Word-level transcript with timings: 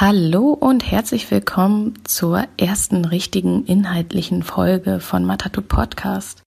Hallo 0.00 0.54
und 0.54 0.90
herzlich 0.90 1.30
willkommen 1.30 1.92
zur 2.04 2.44
ersten 2.56 3.04
richtigen 3.04 3.66
inhaltlichen 3.66 4.42
Folge 4.42 4.98
von 4.98 5.26
Matatu 5.26 5.60
Podcast. 5.60 6.40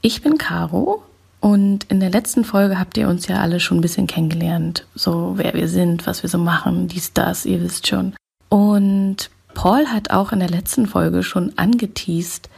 Ich 0.00 0.22
bin 0.22 0.38
Caro 0.38 1.02
und 1.40 1.82
in 1.90 1.98
der 1.98 2.10
letzten 2.10 2.44
Folge 2.44 2.78
habt 2.78 2.96
ihr 2.96 3.08
uns 3.08 3.26
ja 3.26 3.40
alle 3.40 3.58
schon 3.58 3.78
ein 3.78 3.80
bisschen 3.80 4.06
kennengelernt. 4.06 4.86
So 4.94 5.32
wer 5.34 5.54
wir 5.54 5.66
sind, 5.66 6.06
was 6.06 6.22
wir 6.22 6.30
so 6.30 6.38
machen, 6.38 6.86
dies, 6.86 7.12
das, 7.12 7.46
ihr 7.46 7.60
wisst 7.60 7.88
schon. 7.88 8.14
Und 8.48 9.28
Paul 9.54 9.88
hat 9.88 10.12
auch 10.12 10.30
in 10.30 10.38
der 10.38 10.48
letzten 10.48 10.86
Folge 10.86 11.24
schon 11.24 11.58
angeteased, 11.58 12.48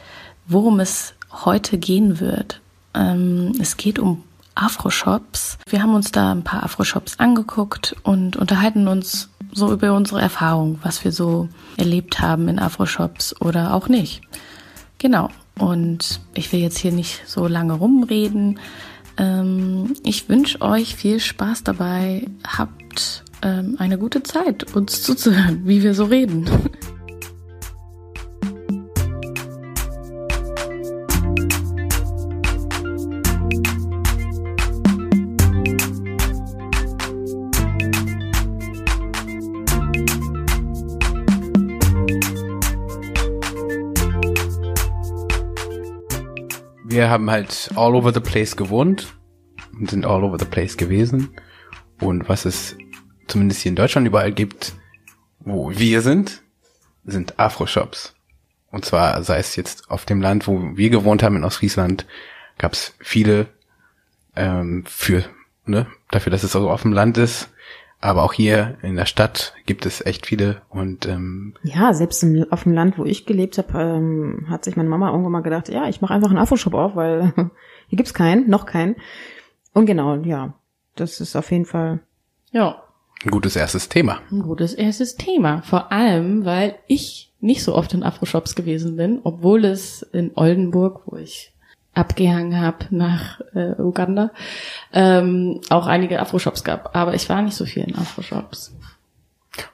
worum 0.45 0.79
es 0.79 1.15
heute 1.31 1.79
gehen 1.79 2.19
wird. 2.19 2.61
Ähm, 2.93 3.53
es 3.59 3.75
geht 3.75 3.97
um 3.97 4.21
Afro-Shops. 4.53 5.57
Wir 5.67 5.81
haben 5.81 5.95
uns 5.95 6.11
da 6.11 6.31
ein 6.31 6.43
paar 6.43 6.63
Afro-Shops 6.63 7.17
angeguckt 7.17 7.95
und 8.03 8.35
unterhalten 8.35 8.87
uns 8.87 9.29
so 9.53 9.71
über 9.71 9.93
unsere 9.93 10.21
Erfahrung, 10.21 10.79
was 10.83 11.03
wir 11.03 11.11
so 11.11 11.47
erlebt 11.77 12.19
haben 12.19 12.47
in 12.47 12.59
Afro-Shops 12.59 13.39
oder 13.41 13.73
auch 13.73 13.87
nicht. 13.87 14.21
Genau. 14.97 15.29
Und 15.59 16.21
ich 16.33 16.51
will 16.51 16.59
jetzt 16.59 16.77
hier 16.77 16.91
nicht 16.91 17.27
so 17.27 17.47
lange 17.47 17.73
rumreden. 17.73 18.59
Ähm, 19.17 19.93
ich 20.03 20.29
wünsche 20.29 20.61
euch 20.61 20.95
viel 20.95 21.19
Spaß 21.19 21.63
dabei. 21.63 22.27
Habt 22.45 23.23
ähm, 23.43 23.75
eine 23.77 23.97
gute 23.97 24.23
Zeit, 24.23 24.75
uns 24.75 25.03
zuzuhören, 25.03 25.61
wie 25.65 25.83
wir 25.83 25.93
so 25.93 26.05
reden. 26.05 26.49
wir 47.03 47.09
haben 47.09 47.29
halt 47.29 47.69
all 47.75 47.95
over 47.95 48.13
the 48.13 48.21
place 48.21 48.55
gewohnt 48.55 49.13
und 49.73 49.89
sind 49.89 50.05
all 50.05 50.23
over 50.23 50.39
the 50.39 50.45
place 50.45 50.77
gewesen. 50.77 51.31
Und 51.99 52.29
was 52.29 52.45
es 52.45 52.77
zumindest 53.27 53.61
hier 53.61 53.71
in 53.71 53.75
Deutschland 53.75 54.07
überall 54.07 54.31
gibt, 54.31 54.73
wo 55.39 55.69
wir 55.71 56.01
sind, 56.01 56.43
sind 57.03 57.37
Afro-Shops. 57.37 58.15
Und 58.71 58.85
zwar 58.85 59.21
sei 59.21 59.39
es 59.39 59.57
jetzt 59.57 59.91
auf 59.91 60.05
dem 60.05 60.21
Land, 60.21 60.47
wo 60.47 60.77
wir 60.77 60.89
gewohnt 60.89 61.23
haben 61.23 61.35
in 61.35 61.43
Ostfriesland, 61.43 62.07
gab 62.57 62.71
es 62.71 62.95
viele 62.99 63.47
ähm, 64.37 64.85
für 64.87 65.25
ne, 65.65 65.87
dafür, 66.09 66.31
dass 66.31 66.43
es 66.43 66.53
so 66.53 66.69
auf 66.69 66.83
dem 66.83 66.93
Land 66.93 67.17
ist, 67.17 67.49
aber 68.03 68.23
auch 68.23 68.33
hier 68.33 68.77
in 68.81 68.97
der 68.97 69.05
Stadt 69.05 69.53
gibt 69.65 69.85
es 69.85 70.05
echt 70.05 70.25
viele 70.25 70.61
und 70.69 71.07
ähm, 71.07 71.53
ja, 71.63 71.93
selbst 71.93 72.21
im, 72.21 72.45
auf 72.51 72.63
dem 72.63 72.73
Land, 72.73 72.97
wo 72.97 73.05
ich 73.05 73.25
gelebt 73.25 73.57
habe, 73.57 73.79
ähm, 73.79 74.45
hat 74.49 74.65
sich 74.65 74.75
meine 74.75 74.89
Mama 74.89 75.09
irgendwann 75.09 75.31
mal 75.31 75.39
gedacht, 75.39 75.69
ja, 75.69 75.87
ich 75.87 76.01
mache 76.01 76.13
einfach 76.13 76.29
einen 76.29 76.37
Afro-Shop 76.37 76.73
auf, 76.73 76.97
weil 76.97 77.33
hier 77.87 77.95
gibt's 77.95 78.13
keinen, 78.13 78.49
noch 78.49 78.65
keinen. 78.65 78.97
Und 79.73 79.85
genau, 79.85 80.15
ja, 80.17 80.53
das 80.95 81.21
ist 81.21 81.37
auf 81.37 81.49
jeden 81.49 81.65
Fall 81.65 82.01
ja 82.51 82.83
ein 83.23 83.31
gutes 83.31 83.55
erstes 83.55 83.87
Thema. 83.87 84.19
Ein 84.31 84.41
gutes 84.41 84.73
erstes 84.73 85.15
Thema, 85.15 85.61
vor 85.61 85.93
allem, 85.93 86.43
weil 86.43 86.75
ich 86.87 87.31
nicht 87.39 87.63
so 87.63 87.73
oft 87.73 87.93
in 87.93 88.03
Afro-Shops 88.03 88.55
gewesen 88.55 88.97
bin, 88.97 89.21
obwohl 89.23 89.63
es 89.63 90.01
in 90.01 90.31
Oldenburg, 90.35 91.03
wo 91.05 91.15
ich 91.15 91.52
abgehangen 91.93 92.59
habe 92.59 92.85
nach 92.89 93.39
äh, 93.53 93.79
Uganda, 93.79 94.31
ähm, 94.91 95.61
auch 95.69 95.87
einige 95.87 96.19
Afro-Shops 96.19 96.63
gab. 96.63 96.95
Aber 96.95 97.13
ich 97.13 97.29
war 97.29 97.41
nicht 97.41 97.55
so 97.55 97.65
viel 97.65 97.83
in 97.83 97.95
Afro-Shops. 97.95 98.75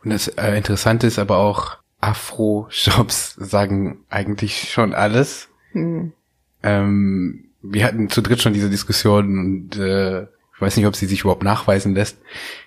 Und 0.03 0.11
das 0.11 0.27
äh, 0.27 0.57
Interessante 0.57 1.07
ist 1.07 1.19
aber 1.19 1.37
auch, 1.37 1.77
Afro-Shops 2.01 3.35
sagen 3.37 4.05
eigentlich 4.09 4.71
schon 4.71 4.93
alles. 4.93 5.49
Hm. 5.71 6.13
Ähm, 6.63 7.45
wir 7.61 7.85
hatten 7.85 8.09
zu 8.09 8.21
dritt 8.21 8.41
schon 8.41 8.53
diese 8.53 8.69
Diskussion 8.69 9.39
und 9.39 9.77
äh, 9.77 10.23
ich 10.23 10.61
weiß 10.61 10.75
nicht, 10.75 10.87
ob 10.87 10.95
sie 10.95 11.05
sich 11.05 11.21
überhaupt 11.21 11.43
nachweisen 11.43 11.95
lässt. 11.95 12.17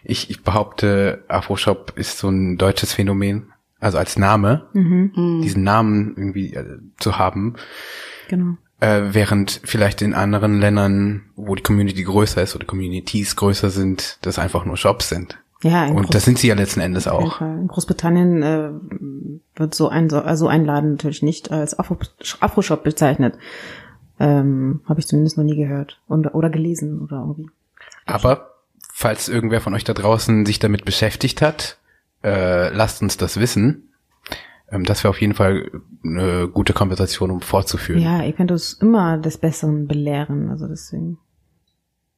Ich, 0.03 0.31
ich 0.31 0.43
behaupte, 0.43 1.25
Afro-Shop 1.28 1.93
ist 1.97 2.19
so 2.19 2.31
ein 2.31 2.56
deutsches 2.56 2.94
Phänomen. 2.94 3.53
Also 3.81 3.99
als 3.99 4.16
Name, 4.16 4.69
mhm. 4.75 5.41
diesen 5.43 5.65
Namen 5.65 6.15
irgendwie 6.16 6.55
äh, 6.55 6.78
zu 7.00 7.19
haben. 7.19 7.56
Genau. 8.28 8.56
Äh, 8.82 9.15
während 9.15 9.60
vielleicht 9.62 10.03
in 10.03 10.12
anderen 10.12 10.59
Ländern, 10.59 11.22
wo 11.37 11.54
die 11.54 11.62
Community 11.62 12.03
größer 12.03 12.43
ist 12.43 12.56
oder 12.56 12.66
Communities 12.66 13.37
größer 13.37 13.70
sind, 13.70 14.19
das 14.22 14.41
einfach 14.41 14.65
nur 14.65 14.76
Shops 14.76 15.09
sind. 15.09 15.38
Ja, 15.62 15.87
und 15.87 16.06
Groß 16.06 16.10
das 16.10 16.25
sind 16.25 16.41
sie 16.41 16.48
ja 16.48 16.56
letzten 16.56 16.81
Endes 16.81 17.06
auch. 17.06 17.41
In 17.41 17.69
Großbritannien 17.69 18.43
äh, 18.43 18.70
wird 19.54 19.76
so 19.76 19.88
ein 19.88 20.10
so 20.10 20.48
ein 20.48 20.65
Laden 20.65 20.91
natürlich 20.91 21.22
nicht 21.22 21.53
als 21.53 21.78
Afro-Shop 21.78 22.82
bezeichnet. 22.82 23.38
Ähm, 24.19 24.81
Habe 24.88 24.99
ich 24.99 25.06
zumindest 25.06 25.38
noch 25.38 25.44
nie 25.44 25.56
gehört 25.56 26.00
und, 26.09 26.34
oder 26.34 26.50
gelesen 26.50 27.03
oder 27.03 27.19
irgendwie. 27.20 27.50
Aber 28.04 28.50
falls 28.93 29.28
irgendwer 29.28 29.60
von 29.60 29.75
euch 29.75 29.84
da 29.84 29.94
draußen 29.94 30.44
sich 30.44 30.59
damit 30.59 30.84
beschäftigt 30.84 31.41
hat, 31.41 31.78
äh, 32.25 32.75
lasst 32.75 33.00
uns 33.00 33.16
das 33.16 33.38
wissen. 33.38 33.91
Ähm, 34.72 34.84
das 34.84 35.05
wäre 35.05 35.10
auf 35.10 35.21
jeden 35.21 35.34
Fall 35.34 35.71
eine 36.03 36.49
gute 36.49 36.72
Kompensation, 36.72 37.31
um 37.31 37.41
fortzuführen. 37.41 38.03
Ja, 38.03 38.22
ihr 38.22 38.33
könnt 38.33 38.50
uns 38.50 38.72
immer 38.72 39.19
des 39.19 39.38
Besseren 39.38 39.87
belehren, 39.87 40.49
also 40.50 40.66
deswegen. 40.66 41.19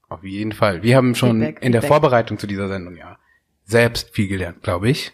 Auf 0.08 0.22
jeden 0.22 0.52
Fall. 0.52 0.82
Wir 0.82 0.96
haben 0.96 1.14
schon 1.14 1.40
Feedback, 1.40 1.62
in 1.62 1.72
der 1.72 1.82
Vorbereitung 1.82 2.38
zu 2.38 2.46
dieser 2.46 2.68
Sendung 2.68 2.96
ja 2.96 3.18
selbst 3.64 4.10
viel 4.10 4.28
gelernt, 4.28 4.62
glaube 4.62 4.88
ich. 4.88 5.12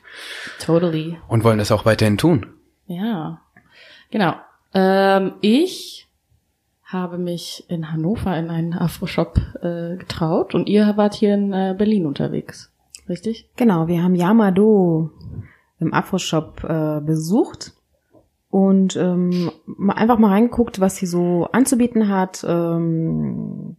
Totally. 0.58 1.18
Und 1.28 1.44
wollen 1.44 1.58
das 1.58 1.72
auch 1.72 1.84
weiterhin 1.84 2.18
tun. 2.18 2.46
Ja, 2.86 3.40
genau. 4.10 4.34
Ähm, 4.74 5.34
ich 5.40 6.08
habe 6.84 7.18
mich 7.18 7.64
in 7.68 7.92
Hannover 7.92 8.36
in 8.36 8.50
einen 8.50 8.74
Afro-Shop 8.74 9.38
äh, 9.62 9.96
getraut 9.96 10.54
und 10.54 10.68
ihr 10.68 10.96
wart 10.96 11.14
hier 11.14 11.34
in 11.34 11.52
äh, 11.52 11.74
Berlin 11.78 12.04
unterwegs, 12.04 12.72
richtig? 13.08 13.48
Genau, 13.56 13.86
wir 13.86 14.02
haben 14.02 14.16
Yamado 14.16 15.12
im 15.80 15.92
Afro-Shop 15.94 16.64
äh, 16.64 17.00
besucht 17.00 17.72
und 18.50 18.96
ähm, 18.96 19.50
einfach 19.88 20.18
mal 20.18 20.30
reingeguckt, 20.30 20.80
was 20.80 20.96
sie 20.96 21.06
so 21.06 21.48
anzubieten 21.52 22.08
hat, 22.08 22.44
ähm, 22.46 23.76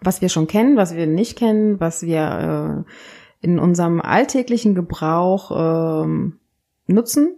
was 0.00 0.20
wir 0.20 0.28
schon 0.28 0.46
kennen, 0.46 0.76
was 0.76 0.94
wir 0.94 1.06
nicht 1.06 1.38
kennen, 1.38 1.80
was 1.80 2.02
wir 2.02 2.84
äh, 2.86 3.46
in 3.46 3.58
unserem 3.58 4.00
alltäglichen 4.00 4.74
Gebrauch 4.74 6.04
ähm, 6.04 6.38
nutzen 6.86 7.36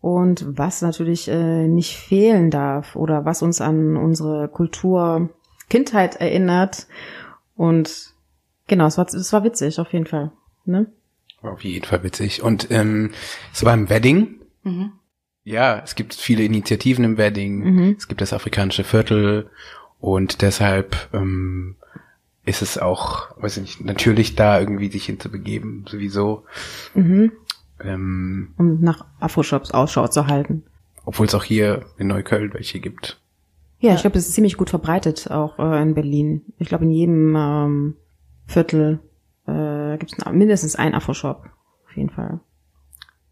und 0.00 0.58
was 0.58 0.82
natürlich 0.82 1.28
äh, 1.28 1.68
nicht 1.68 1.96
fehlen 1.96 2.50
darf 2.50 2.96
oder 2.96 3.24
was 3.24 3.42
uns 3.42 3.60
an 3.60 3.96
unsere 3.96 4.48
Kultur 4.48 5.30
Kindheit 5.68 6.16
erinnert 6.16 6.86
und 7.54 8.14
genau, 8.66 8.86
es 8.86 8.98
war 8.98 9.06
es 9.06 9.32
war 9.32 9.44
witzig 9.44 9.78
auf 9.80 9.92
jeden 9.92 10.06
Fall, 10.06 10.32
ne? 10.64 10.86
War 11.46 11.52
auf 11.52 11.64
jeden 11.64 11.86
Fall 11.86 12.02
witzig. 12.02 12.42
Und 12.42 12.72
ähm, 12.72 13.12
es 13.52 13.64
war 13.64 13.72
im 13.72 13.88
Wedding. 13.88 14.40
Mhm. 14.64 14.92
Ja, 15.44 15.78
es 15.78 15.94
gibt 15.94 16.12
viele 16.12 16.42
Initiativen 16.42 17.04
im 17.04 17.18
Wedding. 17.18 17.58
Mhm. 17.58 17.94
Es 17.96 18.08
gibt 18.08 18.20
das 18.20 18.32
afrikanische 18.32 18.82
Viertel 18.82 19.48
und 20.00 20.42
deshalb 20.42 21.08
ähm, 21.12 21.76
ist 22.44 22.62
es 22.62 22.78
auch, 22.78 23.40
weiß 23.40 23.58
ich 23.58 23.62
nicht, 23.62 23.84
natürlich 23.84 24.34
da 24.34 24.58
irgendwie 24.58 24.90
sich 24.90 25.06
hinzubegeben, 25.06 25.84
sowieso. 25.88 26.44
Mhm. 26.94 27.30
Ähm, 27.80 28.54
um 28.58 28.80
nach 28.80 29.06
Afro-Shops 29.20 29.70
Ausschau 29.70 30.08
zu 30.08 30.26
halten. 30.26 30.64
Obwohl 31.04 31.26
es 31.26 31.34
auch 31.36 31.44
hier 31.44 31.84
in 31.96 32.08
Neukölln 32.08 32.52
welche 32.54 32.80
gibt. 32.80 33.20
Ja, 33.78 33.94
ich 33.94 34.00
glaube, 34.00 34.14
das 34.14 34.26
ist 34.26 34.34
ziemlich 34.34 34.56
gut 34.56 34.70
verbreitet, 34.70 35.30
auch 35.30 35.60
äh, 35.60 35.80
in 35.80 35.94
Berlin. 35.94 36.42
Ich 36.58 36.68
glaube, 36.68 36.86
in 36.86 36.90
jedem 36.90 37.36
ähm, 37.36 37.94
Viertel 38.46 38.98
äh, 39.46 39.96
gibt 39.98 40.12
es 40.12 40.32
mindestens 40.32 40.76
einen 40.76 40.94
Afro-Shop. 40.94 41.44
Auf 41.86 41.96
jeden 41.96 42.10
Fall. 42.10 42.40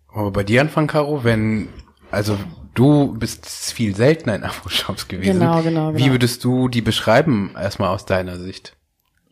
Aber 0.08 0.30
bei 0.30 0.44
dir 0.44 0.60
anfangen, 0.60 0.86
Caro, 0.86 1.24
wenn, 1.24 1.68
also 2.10 2.38
du 2.74 3.14
bist 3.18 3.46
viel 3.72 3.94
seltener 3.94 4.36
in 4.36 4.44
Afro-Shops 4.44 5.08
gewesen. 5.08 5.40
Genau, 5.40 5.62
genau, 5.62 5.92
genau. 5.92 5.98
Wie 5.98 6.10
würdest 6.10 6.44
du 6.44 6.68
die 6.68 6.82
beschreiben, 6.82 7.54
erstmal 7.54 7.88
aus 7.88 8.06
deiner 8.06 8.38
Sicht? 8.38 8.76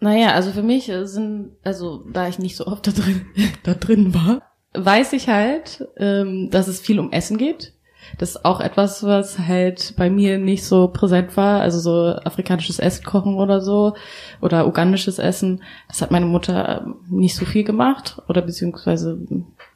Naja, 0.01 0.33
also 0.33 0.51
für 0.51 0.65
mich 0.65 0.91
sind, 1.05 1.53
also 1.63 2.05
da 2.13 2.27
ich 2.27 2.41
nicht 2.41 2.57
so 2.57 2.67
oft 2.67 2.87
da 2.87 2.91
drin, 2.91 3.27
da 3.63 3.75
drin 3.75 4.15
war, 4.15 4.43
weiß 4.75 5.13
ich 5.13 5.29
halt, 5.29 5.87
ähm, 5.97 6.51
dass 6.51 6.67
es 6.67 6.81
viel 6.81 6.99
um 6.99 7.13
Essen 7.13 7.39
geht. 7.39 7.75
Das 8.19 8.31
ist 8.31 8.45
auch 8.45 8.61
etwas, 8.61 9.03
was 9.05 9.39
halt 9.39 9.95
bei 9.97 10.11
mir 10.11 10.39
nicht 10.39 10.65
so 10.65 10.89
präsent 10.89 11.37
war. 11.37 11.61
Also 11.61 11.79
so 11.79 12.17
afrikanisches 12.25 12.79
Essen 12.79 13.05
kochen 13.05 13.37
oder 13.37 13.61
so 13.61 13.95
oder 14.41 14.67
ugandisches 14.67 15.19
Essen. 15.19 15.63
Das 15.89 16.03
hat 16.03 16.11
meine 16.11 16.27
Mutter 16.27 16.83
ähm, 16.85 16.97
nicht 17.09 17.35
so 17.35 17.45
viel 17.45 17.65
gemacht 17.65 18.21
oder 18.29 18.43
beziehungsweise 18.43 19.19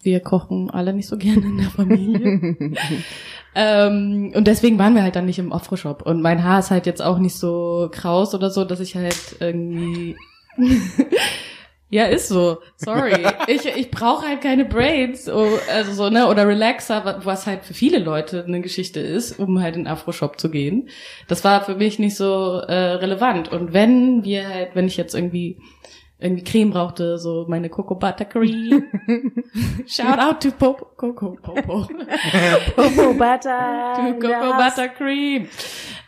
wir 0.03 0.21
kochen 0.21 0.71
alle 0.71 0.93
nicht 0.93 1.09
so 1.09 1.17
gerne 1.17 1.43
in 1.47 1.59
der 1.59 1.71
Familie. 1.71 2.75
ähm, 3.55 4.33
und 4.35 4.47
deswegen 4.47 4.79
waren 4.79 4.95
wir 4.95 5.03
halt 5.03 5.17
dann 5.17 5.27
nicht 5.27 5.39
im 5.39 5.53
Afro-Shop. 5.53 6.03
Und 6.03 6.23
mein 6.23 6.45
Haar 6.45 6.61
ist 6.61 6.71
halt 6.71 6.87
jetzt 6.87 7.03
auch 7.03 7.19
nicht 7.19 7.37
so 7.37 7.89
kraus 7.93 8.35
oder 8.35 8.51
so, 8.51 8.65
dass 8.65 8.81
ich 8.81 8.97
halt 8.97 9.37
irgendwie 9.41 10.17
Ja, 11.89 12.07
ist 12.07 12.29
so. 12.29 12.59
Sorry. 12.77 13.25
ich 13.47 13.65
ich 13.65 13.91
brauche 13.91 14.27
halt 14.27 14.41
keine 14.41 14.65
Braids, 14.65 15.29
oh, 15.29 15.59
also 15.73 15.93
so, 15.93 16.11
ne, 16.11 16.27
oder 16.29 16.47
Relaxer, 16.47 17.21
was 17.25 17.47
halt 17.47 17.65
für 17.65 17.75
viele 17.75 17.99
Leute 17.99 18.45
eine 18.47 18.61
Geschichte 18.61 19.01
ist, 19.01 19.39
um 19.39 19.63
halt 19.63 19.77
in 19.77 19.87
Afro-Shop 19.87 20.39
zu 20.41 20.51
gehen. 20.51 20.89
Das 21.29 21.45
war 21.45 21.65
für 21.65 21.77
mich 21.77 21.99
nicht 21.99 22.17
so 22.17 22.59
äh, 22.59 22.75
relevant. 22.75 23.53
Und 23.53 23.73
wenn 23.73 24.25
wir 24.25 24.49
halt, 24.49 24.71
wenn 24.75 24.87
ich 24.87 24.97
jetzt 24.97 25.15
irgendwie 25.15 25.59
irgendwie 26.19 26.45
Creme 26.45 26.71
brauchte, 26.71 27.19
so 27.19 27.45
meine 27.47 27.69
Coco 27.69 27.95
Butter 27.95 28.25
Cream. 28.25 28.85
Shout 29.87 30.19
out 30.19 30.41
to 30.41 30.51
Popo, 30.51 30.87
Coco 30.97 31.37
Popo. 31.43 31.87
Popo 32.77 33.13
Butter. 33.13 33.95
to 33.97 34.15
Coco 34.15 34.57
Butter 34.57 34.89
Cream. 34.89 35.49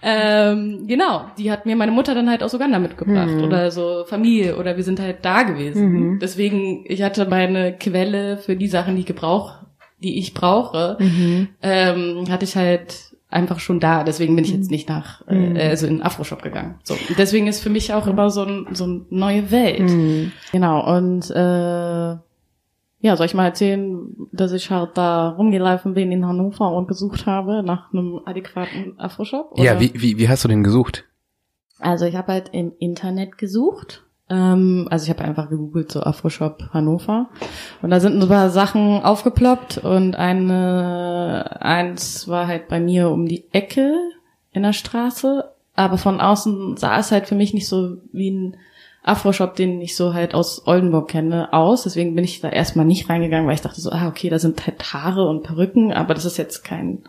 Ähm, 0.02 0.84
genau, 0.86 1.22
die 1.38 1.50
hat 1.50 1.66
mir 1.66 1.74
meine 1.76 1.92
Mutter 1.92 2.14
dann 2.14 2.30
halt 2.30 2.42
aus 2.42 2.54
Uganda 2.54 2.78
mitgebracht 2.78 3.30
Mhm. 3.30 3.42
oder 3.44 3.70
so 3.70 4.04
Familie 4.06 4.56
oder 4.56 4.76
wir 4.76 4.84
sind 4.84 5.00
halt 5.00 5.18
da 5.24 5.42
gewesen. 5.42 5.88
Mhm. 5.92 6.18
Deswegen, 6.20 6.84
ich 6.86 7.02
hatte 7.02 7.26
meine 7.26 7.76
Quelle 7.76 8.36
für 8.38 8.54
die 8.56 8.68
Sachen, 8.68 8.94
die 8.94 9.00
ich 9.00 9.06
gebrauch, 9.06 9.54
die 10.02 10.18
ich 10.18 10.34
brauche, 10.34 10.96
Mhm. 11.00 11.48
ähm, 11.62 12.24
hatte 12.30 12.44
ich 12.44 12.54
halt 12.56 13.12
einfach 13.30 13.58
schon 13.60 13.80
da. 13.80 14.04
Deswegen 14.04 14.36
bin 14.36 14.44
ich 14.44 14.52
jetzt 14.52 14.70
nicht 14.70 14.88
nach, 14.88 15.26
Mhm. 15.28 15.56
äh, 15.56 15.68
also 15.68 15.86
in 15.86 16.00
Afro-Shop 16.00 16.42
gegangen. 16.42 16.76
So. 16.84 16.94
Deswegen 17.18 17.46
ist 17.48 17.60
für 17.62 17.68
mich 17.68 17.92
auch 17.92 18.06
immer 18.06 18.30
so, 18.30 18.44
ein, 18.44 18.66
so 18.72 18.84
eine 18.84 19.00
neue 19.10 19.50
Welt. 19.50 19.80
Mhm. 19.80 20.32
Genau, 20.52 20.96
und 20.96 21.28
äh, 21.30 22.16
ja, 23.00 23.16
soll 23.16 23.26
ich 23.26 23.34
mal 23.34 23.44
erzählen, 23.44 24.28
dass 24.32 24.52
ich 24.52 24.70
halt 24.70 24.90
da 24.96 25.30
rumgelaufen 25.30 25.94
bin 25.94 26.10
in 26.10 26.26
Hannover 26.26 26.72
und 26.72 26.88
gesucht 26.88 27.26
habe 27.26 27.62
nach 27.62 27.92
einem 27.92 28.20
adäquaten 28.24 28.98
Afro-Shop? 28.98 29.52
Ja, 29.56 29.72
oder? 29.72 29.80
wie, 29.80 29.92
wie, 29.94 30.18
wie 30.18 30.28
hast 30.28 30.44
du 30.44 30.48
den 30.48 30.64
gesucht? 30.64 31.04
Also 31.78 32.06
ich 32.06 32.16
habe 32.16 32.32
halt 32.32 32.50
im 32.52 32.72
Internet 32.78 33.38
gesucht. 33.38 34.04
Ähm, 34.28 34.88
also 34.90 35.04
ich 35.04 35.10
habe 35.10 35.24
einfach 35.24 35.48
gegoogelt, 35.48 35.92
so 35.92 36.00
Afro-Shop 36.00 36.70
Hannover. 36.72 37.28
Und 37.82 37.90
da 37.90 38.00
sind 38.00 38.20
ein 38.20 38.28
paar 38.28 38.50
Sachen 38.50 39.00
aufgeploppt 39.02 39.78
und 39.78 40.16
eine, 40.16 41.58
eins 41.60 42.26
war 42.26 42.48
halt 42.48 42.68
bei 42.68 42.80
mir 42.80 43.10
um 43.10 43.26
die 43.26 43.44
Ecke 43.52 43.94
in 44.50 44.64
der 44.64 44.72
Straße. 44.72 45.44
Aber 45.74 45.98
von 45.98 46.20
außen 46.20 46.76
sah 46.76 46.98
es 46.98 47.12
halt 47.12 47.28
für 47.28 47.36
mich 47.36 47.54
nicht 47.54 47.68
so 47.68 47.98
wie 48.12 48.32
ein 48.32 48.56
Afro-Shop, 49.08 49.56
den 49.56 49.80
ich 49.80 49.96
so 49.96 50.14
halt 50.14 50.34
aus 50.34 50.66
Oldenburg 50.66 51.08
kenne, 51.08 51.52
aus. 51.52 51.82
Deswegen 51.84 52.14
bin 52.14 52.24
ich 52.24 52.40
da 52.40 52.48
erstmal 52.48 52.84
nicht 52.84 53.08
reingegangen, 53.08 53.46
weil 53.46 53.54
ich 53.54 53.60
dachte 53.62 53.80
so, 53.80 53.90
ah, 53.90 54.08
okay, 54.08 54.28
da 54.28 54.38
sind 54.38 54.66
halt 54.66 54.92
Haare 54.92 55.26
und 55.28 55.42
Perücken, 55.42 55.92
aber 55.92 56.14
das 56.14 56.24
ist 56.24 56.36
jetzt 56.36 56.62
kein 56.64 57.02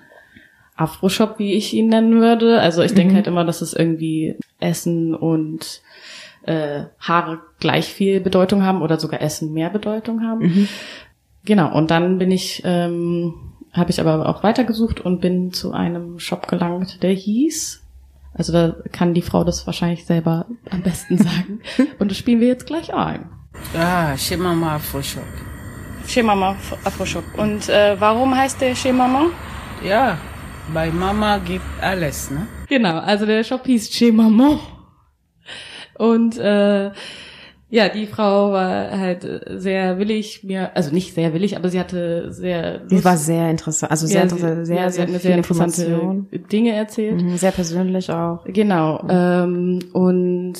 Afro-Shop, 0.75 1.39
wie 1.39 1.53
ich 1.53 1.73
ihn 1.73 1.89
nennen 1.89 2.21
würde. 2.21 2.59
Also 2.61 2.81
ich 2.81 2.93
denke 2.93 3.11
Mhm. 3.11 3.15
halt 3.17 3.27
immer, 3.27 3.45
dass 3.45 3.61
es 3.61 3.73
irgendwie 3.73 4.35
Essen 4.59 5.13
und 5.13 5.81
äh, 6.43 6.83
Haare 6.99 7.39
gleich 7.59 7.87
viel 7.87 8.21
Bedeutung 8.21 8.63
haben 8.63 8.81
oder 8.81 8.97
sogar 8.97 9.21
Essen 9.21 9.53
mehr 9.53 9.69
Bedeutung 9.69 10.21
haben. 10.23 10.41
Mhm. 10.41 10.67
Genau, 11.45 11.75
und 11.75 11.91
dann 11.91 12.17
bin 12.17 12.31
ich, 12.31 12.61
ähm, 12.65 13.33
habe 13.73 13.91
ich 13.91 13.99
aber 13.99 14.27
auch 14.27 14.43
weitergesucht 14.43 15.01
und 15.01 15.19
bin 15.21 15.51
zu 15.51 15.73
einem 15.73 16.19
Shop 16.19 16.47
gelangt, 16.47 17.03
der 17.03 17.11
hieß, 17.11 17.78
also 18.33 18.53
da 18.53 18.75
kann 18.91 19.13
die 19.13 19.21
Frau 19.21 19.43
das 19.43 19.65
wahrscheinlich 19.65 20.05
selber 20.05 20.45
am 20.69 20.81
besten 20.81 21.17
sagen. 21.29 21.61
und 21.99 22.11
das 22.11 22.17
spielen 22.17 22.39
wir 22.39 22.47
jetzt 22.47 22.65
gleich 22.65 22.93
ein. 22.93 23.29
Ah, 23.77 24.15
Shemama 24.17 24.75
Afro 24.75 25.01
Shop. 25.01 25.23
Shemama 26.07 26.55
Afro 26.83 27.05
Shop. 27.05 27.23
Und 27.37 27.69
äh, 27.69 27.95
warum 27.99 28.35
heißt 28.35 28.61
der 28.61 28.75
Shemama? 28.75 29.27
Ja, 29.83 30.17
bei 30.73 30.91
Mama 30.91 31.37
gibt 31.39 31.65
alles, 31.81 32.29
ne? 32.31 32.47
Genau, 32.67 32.99
also 32.99 33.25
der 33.25 33.43
Shop 33.43 33.65
hieß 33.65 33.89
Chez 33.89 34.11
Maman. 34.11 34.59
Und 35.97 36.37
äh, 36.37 36.91
ja, 37.69 37.87
die 37.89 38.07
Frau 38.07 38.51
war 38.51 38.97
halt 38.97 39.23
äh, 39.23 39.59
sehr 39.59 39.99
willig, 39.99 40.43
mir, 40.43 40.75
also 40.75 40.91
nicht 40.93 41.13
sehr 41.13 41.33
willig, 41.33 41.55
aber 41.55 41.69
sie 41.69 41.79
hatte 41.79 42.31
sehr 42.31 42.79
Die 42.79 43.03
war 43.05 43.15
sehr 43.17 43.49
interessant, 43.51 43.91
also 43.91 44.07
sehr, 44.07 44.17
ja, 44.17 44.23
interessant, 44.23 44.65
sehr, 44.65 44.75
ja, 44.77 44.89
sie 44.89 44.95
sehr, 44.97 45.05
viele 45.07 45.19
sehr 45.19 45.37
interessante. 45.37 46.25
Dinge 46.51 46.71
erzählt. 46.73 47.21
Mhm, 47.21 47.37
Sehr 47.37 47.51
persönlich 47.51 48.09
auch. 48.11 48.43
Genau. 48.45 49.05
Ähm, 49.09 49.79
und 49.93 50.53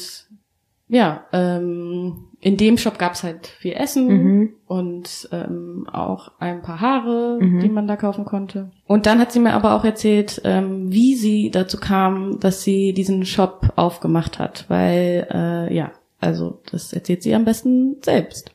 ja, 0.87 1.25
ähm, 1.33 2.25
in 2.41 2.55
dem 2.57 2.77
Shop 2.77 2.97
gab's 2.97 3.23
halt 3.23 3.47
viel 3.47 3.73
Essen 3.73 4.07
Mhm. 4.07 4.49
und 4.65 5.27
ähm, 5.31 5.87
auch 5.91 6.31
ein 6.39 6.61
paar 6.61 6.79
Haare, 6.79 7.37
Mhm. 7.41 7.59
die 7.59 7.69
man 7.69 7.85
da 7.87 7.95
kaufen 7.95 8.23
konnte. 8.25 8.71
Und 8.87 9.05
dann 9.05 9.19
hat 9.19 9.31
sie 9.31 9.39
mir 9.39 9.53
aber 9.53 9.73
auch 9.75 9.83
erzählt, 9.83 10.41
ähm, 10.45 10.91
wie 10.91 11.15
sie 11.15 11.51
dazu 11.51 11.77
kam, 11.79 12.39
dass 12.39 12.63
sie 12.63 12.93
diesen 12.93 13.25
Shop 13.25 13.73
aufgemacht 13.75 14.39
hat, 14.39 14.65
weil 14.69 15.27
äh, 15.31 15.73
ja, 15.75 15.91
also 16.19 16.61
das 16.71 16.93
erzählt 16.93 17.23
sie 17.23 17.33
am 17.33 17.45
besten 17.45 17.97
selbst. 18.03 18.51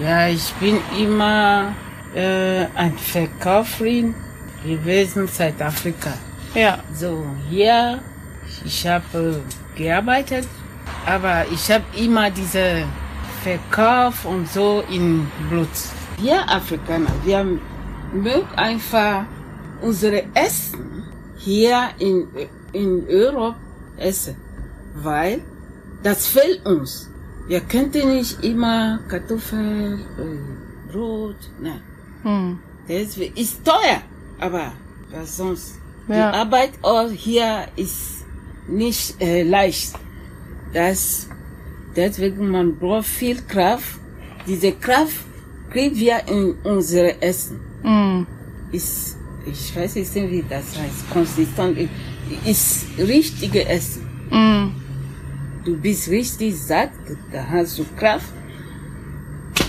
Ja, 0.00 0.28
ich 0.28 0.52
bin 0.54 0.78
immer 0.98 1.74
äh, 2.14 2.66
ein 2.74 2.96
Verkäuferin 2.96 4.14
gewesen 4.64 5.28
seit 5.28 5.60
Afrika. 5.60 6.12
Ja. 6.54 6.78
So, 6.94 7.24
hier, 7.48 8.00
ich 8.64 8.86
habe 8.86 9.42
äh, 9.76 9.78
gearbeitet, 9.78 10.46
aber 11.06 11.44
ich 11.52 11.70
habe 11.70 11.84
immer 11.96 12.30
diese 12.30 12.84
Verkauf 13.42 14.24
und 14.24 14.48
so 14.48 14.82
in 14.90 15.26
Blut. 15.48 15.68
Wir 16.18 16.48
Afrikaner, 16.48 17.10
wir 17.24 17.44
mögen 18.12 18.48
einfach 18.56 19.24
unsere 19.80 20.24
Essen 20.34 21.04
hier 21.38 21.88
in, 21.98 22.28
in 22.72 23.06
Europa 23.08 23.56
essen, 23.96 24.36
weil 24.94 25.40
das 26.02 26.26
fehlt 26.26 26.64
uns. 26.66 27.10
Wir 27.48 27.60
könnten 27.60 28.14
nicht 28.14 28.42
immer 28.44 29.00
Kartoffeln, 29.08 30.00
äh, 30.18 30.92
Brot, 30.92 31.36
nein. 31.60 31.82
Hm. 32.22 32.58
Das 32.86 33.16
ist 33.16 33.64
teuer, 33.64 34.02
aber 34.38 34.72
was 35.10 35.36
sonst? 35.36 35.74
Ja. 36.08 36.30
Die 36.30 36.36
Arbeit 36.38 36.72
auch 36.82 37.10
hier 37.10 37.66
ist 37.76 38.24
nicht 38.68 39.20
äh, 39.20 39.42
leicht. 39.42 39.94
Das, 40.72 41.28
deswegen 41.96 42.50
man 42.50 42.76
braucht 42.76 43.06
viel 43.06 43.42
Kraft. 43.42 43.98
Diese 44.46 44.72
Kraft 44.72 45.24
kriegen 45.70 45.96
wir 45.96 46.26
in 46.28 46.54
unsere 46.64 47.20
Essen. 47.20 47.60
Hm. 47.82 48.26
Ist, 48.72 49.16
ich 49.46 49.74
weiß 49.74 49.96
nicht, 49.96 50.14
wie 50.14 50.44
das 50.48 50.78
heißt, 50.78 51.10
konsistent, 51.10 51.88
ist 52.44 52.86
richtige 52.98 53.66
Essen. 53.66 54.08
Hm. 54.30 54.79
Du 55.64 55.78
bist 55.78 56.08
richtig 56.08 56.58
satt, 56.58 56.90
da 57.32 57.46
hast 57.46 57.78
du 57.78 57.84
Kraft, 57.96 58.32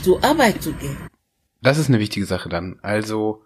zur 0.03 0.23
Arbeit 0.23 0.61
zu 0.61 0.71
gehen. 0.73 0.97
Das 1.61 1.77
ist 1.77 1.89
eine 1.89 1.99
wichtige 1.99 2.25
Sache 2.25 2.47
dann. 2.47 2.79
Also 2.81 3.43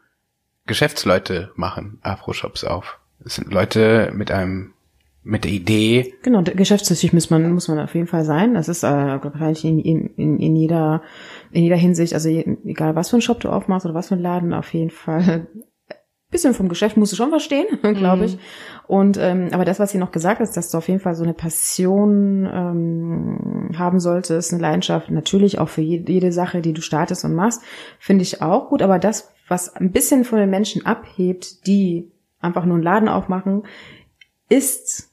Geschäftsleute 0.68 1.52
machen 1.56 2.00
Afro-Shops 2.02 2.64
auf. 2.64 3.00
Es 3.24 3.36
sind 3.36 3.52
Leute 3.52 4.12
mit 4.14 4.30
einem 4.32 4.74
mit 5.24 5.44
der 5.44 5.52
Idee, 5.52 6.14
Genau, 6.22 6.44
geschäftstüchtig 6.44 7.12
muss 7.12 7.32
man, 7.32 7.52
muss 7.52 7.68
man 7.68 7.80
auf 7.80 7.96
jeden 7.96 8.06
Fall 8.06 8.24
sein. 8.24 8.54
Das 8.54 8.70
ist 8.70 8.84
äh, 8.84 8.88
wahrscheinlich 8.88 9.66
in, 9.66 9.80
in, 9.80 10.08
in, 10.16 10.40
in 10.40 10.56
jeder 10.56 11.02
in 11.52 11.64
jeder 11.64 11.78
Hinsicht, 11.78 12.14
also 12.14 12.30
je, 12.30 12.46
egal 12.64 12.96
was 12.96 13.10
für 13.10 13.16
einen 13.16 13.24
Shop 13.24 13.40
du 13.40 13.50
aufmachst 13.50 13.88
oder 13.88 13.96
was 13.96 14.10
für 14.10 14.14
einen 14.14 14.22
Laden, 14.22 14.54
auf 14.54 14.72
jeden 14.72 14.92
Fall 14.92 15.48
bisschen 16.36 16.54
vom 16.54 16.68
Geschäft 16.68 16.98
musst 16.98 17.14
du 17.14 17.16
schon 17.16 17.30
verstehen, 17.30 17.66
glaube 17.82 18.26
ich. 18.26 18.38
Und 18.88 19.18
ähm, 19.18 19.50
aber 19.52 19.66
das, 19.66 19.80
was 19.80 19.92
sie 19.92 19.98
noch 19.98 20.12
gesagt 20.12 20.42
hat, 20.42 20.58
dass 20.58 20.70
du 20.70 20.78
auf 20.78 20.88
jeden 20.88 21.00
Fall 21.00 21.16
so 21.16 21.24
eine 21.24 21.34
Passion 21.34 22.46
ähm, 22.52 23.72
haben 23.78 24.00
solltest, 24.00 24.52
eine 24.52 24.62
Leidenschaft, 24.62 25.10
natürlich 25.10 25.60
auch 25.60 25.70
für 25.70 25.82
jede, 25.82 26.12
jede 26.12 26.32
Sache, 26.32 26.62
die 26.62 26.74
du 26.74 26.82
startest 26.82 27.24
und 27.24 27.34
machst, 27.34 27.62
finde 28.00 28.24
ich 28.24 28.42
auch 28.42 28.70
gut. 28.70 28.82
Aber 28.82 29.00
das, 29.00 29.32
was 29.48 29.76
ein 29.76 29.92
bisschen 29.92 30.26
von 30.26 30.40
den 30.40 30.50
Menschen 30.50 30.86
abhebt, 30.86 31.66
die 31.68 32.12
einfach 32.42 32.66
nur 32.66 32.76
einen 32.76 32.84
Laden 32.84 33.10
aufmachen, 33.10 33.64
ist 34.50 35.12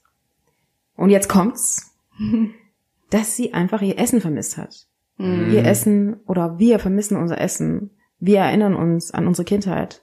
und 0.95 1.09
jetzt 1.09 1.29
kommt's, 1.29 1.95
dass 3.09 3.35
sie 3.35 3.53
einfach 3.53 3.81
ihr 3.81 3.97
Essen 3.97 4.21
vermisst 4.21 4.57
hat. 4.57 4.87
Ihr 5.19 5.63
Essen 5.63 6.17
oder 6.25 6.57
wir 6.57 6.79
vermissen 6.79 7.17
unser 7.17 7.39
Essen. 7.39 7.91
Wir 8.19 8.39
erinnern 8.39 8.75
uns 8.75 9.11
an 9.11 9.27
unsere 9.27 9.45
Kindheit. 9.45 10.01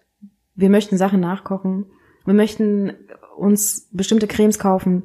Wir 0.61 0.71
möchten 0.71 0.97
Sachen 0.97 1.21
nachkochen. 1.21 1.87
Wir 2.25 2.35
möchten 2.35 2.93
uns 3.37 3.89
bestimmte 3.93 4.27
Cremes 4.27 4.59
kaufen. 4.59 5.05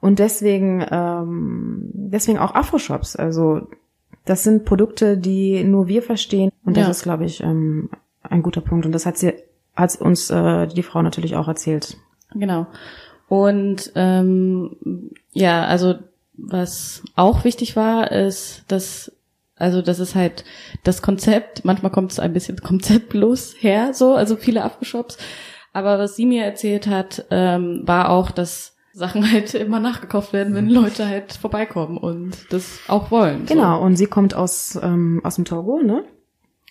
Und 0.00 0.18
deswegen, 0.18 0.84
ähm, 0.90 1.90
deswegen 1.92 2.38
auch 2.38 2.54
Afro-Shops. 2.54 3.16
Also 3.16 3.68
das 4.24 4.42
sind 4.42 4.64
Produkte, 4.64 5.16
die 5.18 5.64
nur 5.64 5.88
wir 5.88 6.02
verstehen. 6.02 6.50
Und 6.64 6.76
das 6.76 6.84
Ja. 6.84 6.90
ist, 6.90 7.02
glaube 7.02 7.24
ich, 7.24 7.42
ähm, 7.42 7.90
ein 8.22 8.42
guter 8.42 8.60
Punkt. 8.60 8.86
Und 8.86 8.92
das 8.92 9.06
hat 9.06 9.16
sie, 9.18 9.34
hat 9.76 9.96
uns 10.00 10.30
äh, 10.30 10.66
die 10.66 10.82
Frau 10.82 11.02
natürlich 11.02 11.36
auch 11.36 11.48
erzählt. 11.48 11.96
Genau. 12.34 12.66
Und 13.28 13.92
ähm, 13.94 14.76
ja, 15.32 15.64
also 15.64 15.94
was 16.36 17.02
auch 17.16 17.44
wichtig 17.44 17.76
war, 17.76 18.10
ist, 18.10 18.64
dass 18.68 19.12
also 19.56 19.82
das 19.82 20.00
ist 20.00 20.14
halt 20.14 20.44
das 20.82 21.02
Konzept. 21.02 21.64
Manchmal 21.64 21.92
kommt 21.92 22.12
es 22.12 22.18
ein 22.18 22.32
bisschen 22.32 22.58
konzeptlos 22.58 23.54
her, 23.58 23.94
so 23.94 24.14
also 24.14 24.36
viele 24.36 24.64
Afro-Shops. 24.64 25.18
Aber 25.72 25.98
was 25.98 26.16
sie 26.16 26.26
mir 26.26 26.44
erzählt 26.44 26.86
hat, 26.86 27.26
ähm, 27.30 27.82
war 27.84 28.10
auch, 28.10 28.30
dass 28.30 28.76
Sachen 28.92 29.30
halt 29.32 29.54
immer 29.54 29.80
nachgekauft 29.80 30.32
werden, 30.32 30.54
wenn 30.54 30.68
Leute 30.68 31.06
halt 31.06 31.32
vorbeikommen 31.34 31.98
und 31.98 32.52
das 32.52 32.80
auch 32.88 33.10
wollen. 33.10 33.46
Genau, 33.46 33.82
und 33.82 33.96
sie 33.96 34.06
kommt 34.06 34.34
aus, 34.34 34.78
ähm, 34.82 35.20
aus 35.24 35.36
dem 35.36 35.44
Togo, 35.44 35.82
ne? 35.82 36.04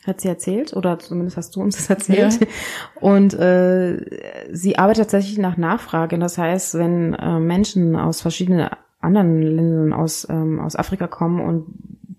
Hat 0.06 0.20
sie 0.20 0.28
erzählt, 0.28 0.74
oder 0.74 1.00
zumindest 1.00 1.38
hast 1.38 1.56
du 1.56 1.62
uns 1.62 1.78
das 1.78 1.90
erzählt. 1.90 2.42
Ja. 2.42 2.48
Und 3.00 3.34
äh, 3.36 4.50
sie 4.52 4.78
arbeitet 4.78 5.04
tatsächlich 5.04 5.38
nach 5.38 5.56
Nachfrage. 5.56 6.20
Das 6.20 6.38
heißt, 6.38 6.74
wenn 6.74 7.13
äh, 7.13 7.40
Menschen 7.40 7.96
aus 7.96 8.20
verschiedenen 8.20 8.70
anderen 9.00 9.42
Ländern 9.42 9.94
aus, 9.94 10.28
ähm, 10.30 10.60
aus 10.60 10.75
Afrika 10.75 11.08
kommen 11.08 11.40
und 11.40 11.68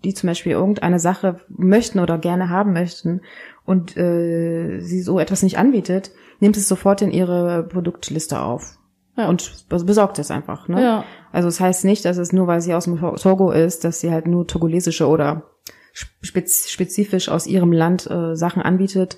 die 0.05 0.13
zum 0.13 0.27
Beispiel 0.27 0.53
irgendeine 0.53 0.99
Sache 0.99 1.41
möchten 1.49 1.99
oder 1.99 2.17
gerne 2.17 2.49
haben 2.49 2.73
möchten 2.73 3.21
und 3.65 3.97
äh, 3.97 4.79
sie 4.79 5.01
so 5.01 5.19
etwas 5.19 5.43
nicht 5.43 5.57
anbietet, 5.57 6.11
nimmt 6.39 6.55
es 6.57 6.67
sofort 6.67 7.01
in 7.01 7.11
ihre 7.11 7.63
Produktliste 7.63 8.41
auf. 8.41 8.77
Ja. 9.17 9.29
Und 9.29 9.65
besorgt 9.69 10.19
es 10.19 10.29
einfach. 10.29 10.67
Ne? 10.67 10.81
Ja. 10.81 11.03
Also 11.31 11.47
es 11.47 11.59
heißt 11.59 11.85
nicht, 11.85 12.03
dass 12.03 12.17
es 12.17 12.33
nur, 12.33 12.47
weil 12.47 12.61
sie 12.61 12.73
aus 12.73 12.83
dem 12.83 12.99
Togo 12.99 13.51
ist, 13.51 13.85
dass 13.85 14.01
sie 14.01 14.11
halt 14.11 14.27
nur 14.27 14.45
togolesische 14.45 15.07
oder 15.07 15.43
spez 15.93 16.69
spezifisch 16.69 17.29
aus 17.29 17.47
ihrem 17.47 17.71
Land 17.71 18.09
äh, 18.11 18.35
Sachen 18.35 18.61
anbietet, 18.61 19.17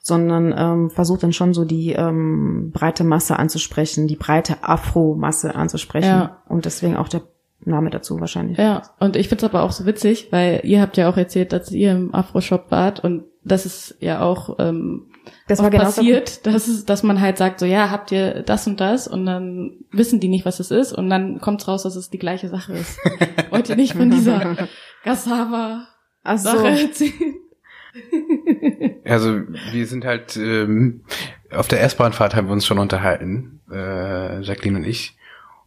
sondern 0.00 0.54
ähm, 0.56 0.90
versucht 0.90 1.22
dann 1.22 1.34
schon 1.34 1.52
so 1.52 1.66
die 1.66 1.92
ähm, 1.92 2.70
breite 2.72 3.04
Masse 3.04 3.38
anzusprechen, 3.38 4.06
die 4.08 4.16
breite 4.16 4.56
Afro-Masse 4.62 5.54
anzusprechen. 5.54 6.08
Ja. 6.08 6.42
Und 6.48 6.64
deswegen 6.64 6.96
auch 6.96 7.08
der 7.08 7.22
Name 7.66 7.90
dazu 7.90 8.20
wahrscheinlich. 8.20 8.58
Ja, 8.58 8.82
und 9.00 9.16
ich 9.16 9.28
find's 9.28 9.44
aber 9.44 9.62
auch 9.62 9.72
so 9.72 9.86
witzig, 9.86 10.28
weil 10.30 10.60
ihr 10.64 10.80
habt 10.80 10.96
ja 10.96 11.08
auch 11.08 11.16
erzählt, 11.16 11.52
dass 11.52 11.70
ihr 11.70 11.92
im 11.92 12.14
Afro-Shop 12.14 12.66
wart 12.70 13.00
und 13.02 13.24
das 13.42 13.66
ist 13.66 13.96
ja 14.00 14.20
auch 14.22 14.56
ähm, 14.58 15.06
Das 15.48 15.62
war 15.62 15.70
genauso- 15.70 15.96
passiert, 15.96 16.46
dass, 16.46 16.66
es, 16.68 16.84
dass 16.86 17.02
man 17.02 17.20
halt 17.20 17.36
sagt, 17.38 17.60
so 17.60 17.66
ja, 17.66 17.90
habt 17.90 18.10
ihr 18.12 18.42
das 18.42 18.66
und 18.66 18.80
das 18.80 19.06
und 19.06 19.26
dann 19.26 19.72
wissen 19.90 20.18
die 20.20 20.28
nicht, 20.28 20.46
was 20.46 20.60
es 20.60 20.70
ist 20.70 20.92
und 20.92 21.10
dann 21.10 21.40
kommt's 21.40 21.68
raus, 21.68 21.82
dass 21.82 21.96
es 21.96 22.08
die 22.10 22.18
gleiche 22.18 22.48
Sache 22.48 22.72
ist. 22.72 22.98
Wollt 23.50 23.68
ihr 23.68 23.76
nicht 23.76 23.94
von 23.94 24.10
dieser 24.10 24.56
Cassava 25.02 25.86
so. 26.36 26.36
Sache 26.50 26.68
erzählen? 26.68 27.12
Also 29.04 29.42
wir 29.72 29.86
sind 29.86 30.04
halt 30.04 30.36
ähm, 30.36 31.02
auf 31.52 31.68
der 31.68 31.82
S-Bahn-Fahrt 31.82 32.34
haben 32.34 32.48
wir 32.48 32.52
uns 32.52 32.66
schon 32.66 32.78
unterhalten, 32.80 33.60
äh, 33.70 34.40
Jacqueline 34.40 34.78
und 34.78 34.84
ich. 34.84 35.16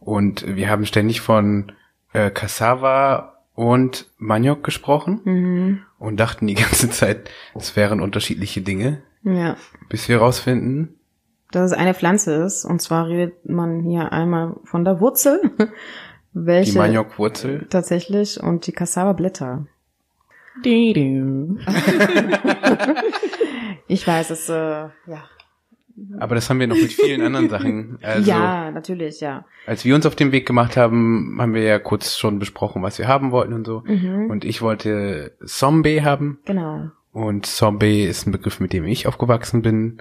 Und 0.00 0.44
wir 0.56 0.68
haben 0.68 0.84
ständig 0.86 1.20
von 1.20 1.72
äh, 2.12 2.30
Cassava 2.30 3.34
und 3.54 4.06
Maniok 4.18 4.62
gesprochen 4.62 5.20
Mhm. 5.24 5.82
und 5.98 6.18
dachten 6.18 6.46
die 6.46 6.54
ganze 6.64 6.90
Zeit, 6.90 7.28
es 7.54 7.74
wären 7.76 8.00
unterschiedliche 8.00 8.60
Dinge, 8.62 9.02
Ja. 9.22 9.56
bis 9.88 10.08
wir 10.08 10.18
rausfinden, 10.18 10.94
Dass 11.50 11.72
es 11.72 11.76
eine 11.78 11.94
Pflanze 11.94 12.34
ist. 12.34 12.64
Und 12.66 12.80
zwar 12.82 13.08
redet 13.08 13.48
man 13.48 13.80
hier 13.82 14.12
einmal 14.12 14.56
von 14.64 14.84
der 14.84 15.00
Wurzel, 15.00 15.40
welche 16.34 16.72
die 16.72 16.78
Maniok-Wurzel. 16.78 17.66
tatsächlich 17.70 18.38
und 18.42 18.66
die 18.66 18.72
Cassava-Blätter. 18.72 19.66
Ich 23.90 24.06
weiß, 24.06 24.30
es, 24.30 24.48
äh, 24.50 24.52
ja. 24.52 24.90
Aber 26.18 26.34
das 26.34 26.48
haben 26.48 26.60
wir 26.60 26.66
noch 26.66 26.76
mit 26.76 26.92
vielen 26.92 27.22
anderen 27.22 27.48
Sachen. 27.50 27.98
Also 28.02 28.30
ja, 28.30 28.70
natürlich, 28.70 29.20
ja. 29.20 29.44
als 29.66 29.84
wir 29.84 29.94
uns 29.94 30.06
auf 30.06 30.16
den 30.16 30.32
Weg 30.32 30.46
gemacht 30.46 30.76
haben, 30.76 31.36
haben 31.40 31.54
wir 31.54 31.62
ja 31.62 31.78
kurz 31.78 32.16
schon 32.16 32.38
besprochen, 32.38 32.82
was 32.82 32.98
wir 32.98 33.08
haben 33.08 33.30
wollten 33.30 33.52
und 33.52 33.66
so. 33.66 33.82
Mhm. 33.86 34.30
Und 34.30 34.44
ich 34.44 34.62
wollte 34.62 35.32
Zombie 35.44 36.02
haben. 36.02 36.38
Genau. 36.44 36.90
Und 37.12 37.46
Zombie 37.46 38.04
ist 38.04 38.26
ein 38.26 38.32
Begriff, 38.32 38.60
mit 38.60 38.72
dem 38.72 38.84
ich 38.84 39.06
aufgewachsen 39.06 39.62
bin. 39.62 39.98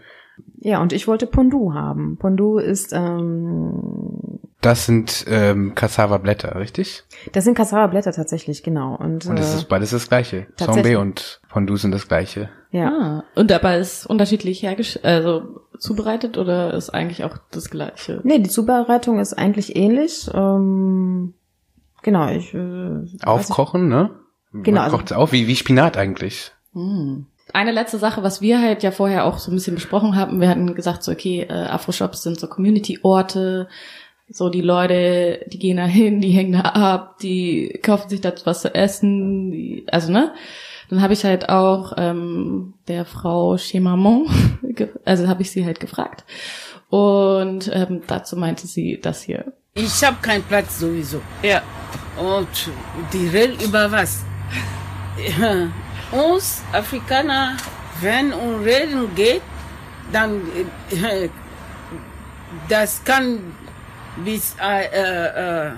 Ja, 0.59 0.81
und 0.81 0.93
ich 0.93 1.07
wollte 1.07 1.25
Pondu 1.27 1.73
haben. 1.73 2.17
Pondu 2.17 2.57
ist, 2.57 2.93
ähm, 2.93 4.39
Das 4.61 4.87
sind 4.87 5.25
ähm, 5.27 5.75
Cassava-Blätter, 5.75 6.55
richtig? 6.59 7.03
das 7.31 7.43
sind 7.43 7.55
Cassava-Blätter 7.55 8.11
tatsächlich, 8.11 8.63
genau. 8.63 8.95
Und, 8.95 9.25
Und 9.27 9.37
es 9.37 9.53
äh, 9.53 9.57
ist 9.57 9.69
beides 9.69 9.91
das 9.91 10.09
gleiche. 10.09 10.47
Zombie 10.57 10.95
und 10.95 11.39
Fondue 11.47 11.77
sind 11.77 11.91
das 11.91 12.07
gleiche. 12.07 12.49
ja. 12.71 12.87
Ah, 12.89 13.23
und 13.35 13.51
dabei 13.51 13.77
ist 13.77 14.07
unterschiedlich 14.07 14.63
hergesch 14.63 14.99
also 15.03 15.61
zubereitet 15.77 16.37
oder 16.39 16.73
ist 16.73 16.89
eigentlich 16.89 17.23
auch 17.23 17.37
das 17.51 17.69
gleiche? 17.69 18.19
Nee, 18.23 18.39
die 18.39 18.49
Zubereitung 18.49 19.19
ist 19.19 19.33
eigentlich 19.33 19.75
ähnlich. 19.75 20.27
Ähm, 20.33 21.35
genau, 22.01 22.29
ich. 22.29 22.53
Äh, 22.55 23.05
Aufkochen, 23.23 23.87
ne? 23.87 24.09
Genau, 24.53 24.77
Man 24.77 24.85
also- 24.85 24.97
kocht 24.97 25.11
es 25.11 25.17
auf, 25.17 25.31
wie, 25.33 25.47
wie 25.47 25.55
Spinat 25.55 25.97
eigentlich. 25.97 26.51
Hm. 26.73 27.27
Eine 27.53 27.71
letzte 27.71 27.97
Sache, 27.99 28.23
was 28.23 28.41
wir 28.41 28.59
halt 28.61 28.81
ja 28.83 28.91
vorher 28.91 29.23
auch 29.25 29.37
so 29.37 29.51
ein 29.51 29.55
bisschen 29.55 29.75
besprochen 29.75 30.15
haben, 30.15 30.41
wir 30.41 30.49
hatten 30.49 30.73
gesagt, 30.75 31.03
so 31.03 31.11
okay, 31.11 31.43
äh, 31.47 31.53
Afro-Shops 31.53 32.23
sind 32.23 32.39
so 32.39 32.47
Community-Orte, 32.47 33.67
so 34.29 34.49
die 34.49 34.61
Leute, 34.61 35.45
die 35.47 35.59
gehen 35.59 35.77
da 35.77 35.85
hin, 35.85 36.21
die 36.21 36.31
hängen 36.31 36.53
da 36.53 36.69
ab, 36.69 37.19
die 37.19 37.79
kaufen 37.81 38.09
sich 38.09 38.21
da 38.21 38.33
was 38.43 38.61
zu 38.61 38.73
essen, 38.73 39.51
die, 39.51 39.85
also 39.91 40.11
ne? 40.11 40.33
Dann 40.89 41.01
habe 41.01 41.13
ich 41.13 41.25
halt 41.25 41.49
auch 41.49 41.93
ähm, 41.97 42.73
der 42.87 43.03
Frau 43.03 43.57
Chemamon, 43.57 44.27
also 45.05 45.27
habe 45.27 45.41
ich 45.41 45.51
sie 45.51 45.65
halt 45.65 45.79
gefragt 45.79 46.23
und 46.89 47.69
ähm, 47.73 48.01
dazu 48.07 48.37
meinte 48.37 48.67
sie 48.67 48.99
das 49.01 49.21
hier. 49.21 49.51
Ich 49.73 50.03
habe 50.03 50.17
keinen 50.21 50.43
Platz 50.43 50.79
sowieso. 50.79 51.21
Ja. 51.43 51.61
Und 52.17 52.47
die 53.13 53.27
reden 53.27 53.59
über 53.63 53.91
was? 53.91 54.23
Uns 56.11 56.61
Afrikaner, 56.71 57.57
wenn 58.01 58.33
um 58.33 58.63
Reden 58.63 59.13
geht, 59.13 59.41
dann 60.11 60.41
äh, 60.89 61.29
das 62.69 63.03
kann 63.03 63.39
bis 64.23 64.55
äh, 64.61 64.85
äh, 64.85 65.67
äh, 65.67 65.71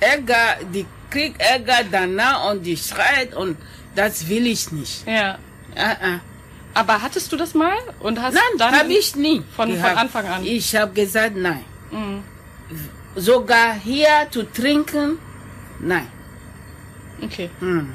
Ärger, 0.00 0.58
die 0.72 0.86
kriegt 1.10 1.40
Ärger 1.40 1.84
danach 1.90 2.50
und 2.50 2.62
die 2.62 2.76
schreit 2.76 3.34
und 3.34 3.56
das 3.94 4.28
will 4.28 4.46
ich 4.46 4.72
nicht. 4.72 5.06
Ja. 5.06 5.38
Äh, 5.74 6.14
äh. 6.14 6.18
Aber 6.74 7.00
hattest 7.00 7.30
du 7.30 7.36
das 7.36 7.54
mal 7.54 7.76
und 8.00 8.20
hast 8.20 8.34
Nein, 8.34 8.58
dann 8.58 8.74
habe 8.74 8.92
ich 8.92 9.14
nie. 9.14 9.42
von, 9.54 9.70
von 9.70 9.74
gehabt. 9.74 9.96
Anfang 9.96 10.26
an? 10.26 10.44
Ich 10.44 10.74
habe 10.74 10.92
gesagt 10.92 11.36
nein. 11.36 11.64
Mhm. 11.90 12.22
Sogar 13.14 13.74
hier 13.74 14.26
zu 14.30 14.42
trinken, 14.42 15.18
nein. 15.78 16.08
Okay. 17.22 17.48
Hm. 17.60 17.92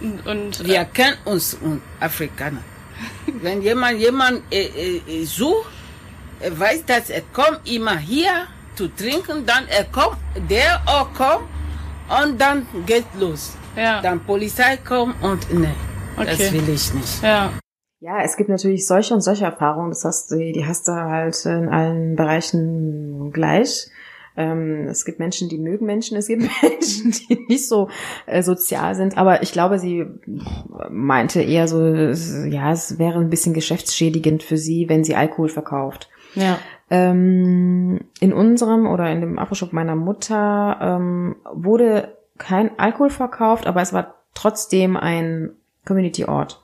Und, 0.00 0.26
und 0.26 0.66
Wir 0.66 0.84
kennen 0.86 1.18
uns 1.24 1.54
und 1.54 1.80
Afrikaner. 2.00 2.62
Wenn 3.42 3.62
jemand 3.62 3.98
jemand 4.00 4.42
äh, 4.52 4.66
äh, 4.66 5.24
sucht, 5.24 5.70
er 6.40 6.58
weiß, 6.58 6.84
dass 6.86 7.10
er 7.10 7.22
kommt 7.32 7.60
immer 7.64 7.96
hier 7.98 8.48
zu 8.74 8.88
trinken, 8.88 9.44
dann 9.46 9.64
er 9.68 9.84
kommt, 9.84 10.16
der 10.48 10.80
auch 10.86 11.12
kommt 11.14 11.44
und 12.22 12.40
dann 12.40 12.66
geht 12.86 13.04
los. 13.18 13.52
ja. 13.76 14.00
Dann 14.02 14.20
Polizei 14.20 14.76
kommt 14.78 15.14
und 15.22 15.52
ne, 15.52 15.74
das 16.16 16.34
Okay. 16.34 16.52
will 16.52 16.68
ich 16.74 16.92
nicht. 16.94 17.22
Ja. 17.22 17.52
Ja, 18.02 18.22
es 18.22 18.36
gibt 18.36 18.48
natürlich 18.48 18.86
solche 18.86 19.12
und 19.12 19.20
solche 19.20 19.44
Erfahrungen. 19.44 19.90
Das 19.90 20.04
hast 20.06 20.30
du, 20.30 20.36
die 20.38 20.64
hast 20.66 20.88
du 20.88 20.92
halt 20.92 21.36
in 21.44 21.68
allen 21.68 22.16
Bereichen 22.16 23.30
gleich. 23.30 23.88
Ähm, 24.38 24.86
es 24.88 25.04
gibt 25.04 25.18
Menschen, 25.18 25.50
die 25.50 25.58
mögen 25.58 25.84
Menschen. 25.84 26.16
Es 26.16 26.26
gibt 26.28 26.42
Menschen, 26.62 27.10
die 27.12 27.44
nicht 27.48 27.68
so 27.68 27.90
äh, 28.26 28.42
sozial 28.42 28.94
sind. 28.94 29.18
Aber 29.18 29.42
ich 29.42 29.52
glaube, 29.52 29.78
sie 29.78 30.06
meinte 30.88 31.42
eher 31.42 31.68
so, 31.68 31.84
es- 31.84 32.34
ja, 32.46 32.72
es 32.72 32.98
wäre 32.98 33.18
ein 33.18 33.28
bisschen 33.30 33.52
geschäftsschädigend 33.54 34.42
für 34.42 34.56
sie, 34.56 34.88
wenn 34.88 35.04
sie 35.04 35.14
Alkohol 35.16 35.48
verkauft. 35.50 36.08
Ja. 36.34 36.58
Ähm, 36.90 38.00
in 38.18 38.32
unserem 38.32 38.86
oder 38.86 39.10
in 39.10 39.20
dem 39.20 39.38
Afroshop 39.38 39.72
meiner 39.72 39.94
Mutter 39.94 40.78
ähm, 40.80 41.36
wurde 41.52 42.16
kein 42.36 42.78
Alkohol 42.78 43.10
verkauft, 43.10 43.66
aber 43.66 43.80
es 43.80 43.92
war 43.92 44.14
trotzdem 44.34 44.96
ein 44.96 45.52
Community-Ort. 45.86 46.62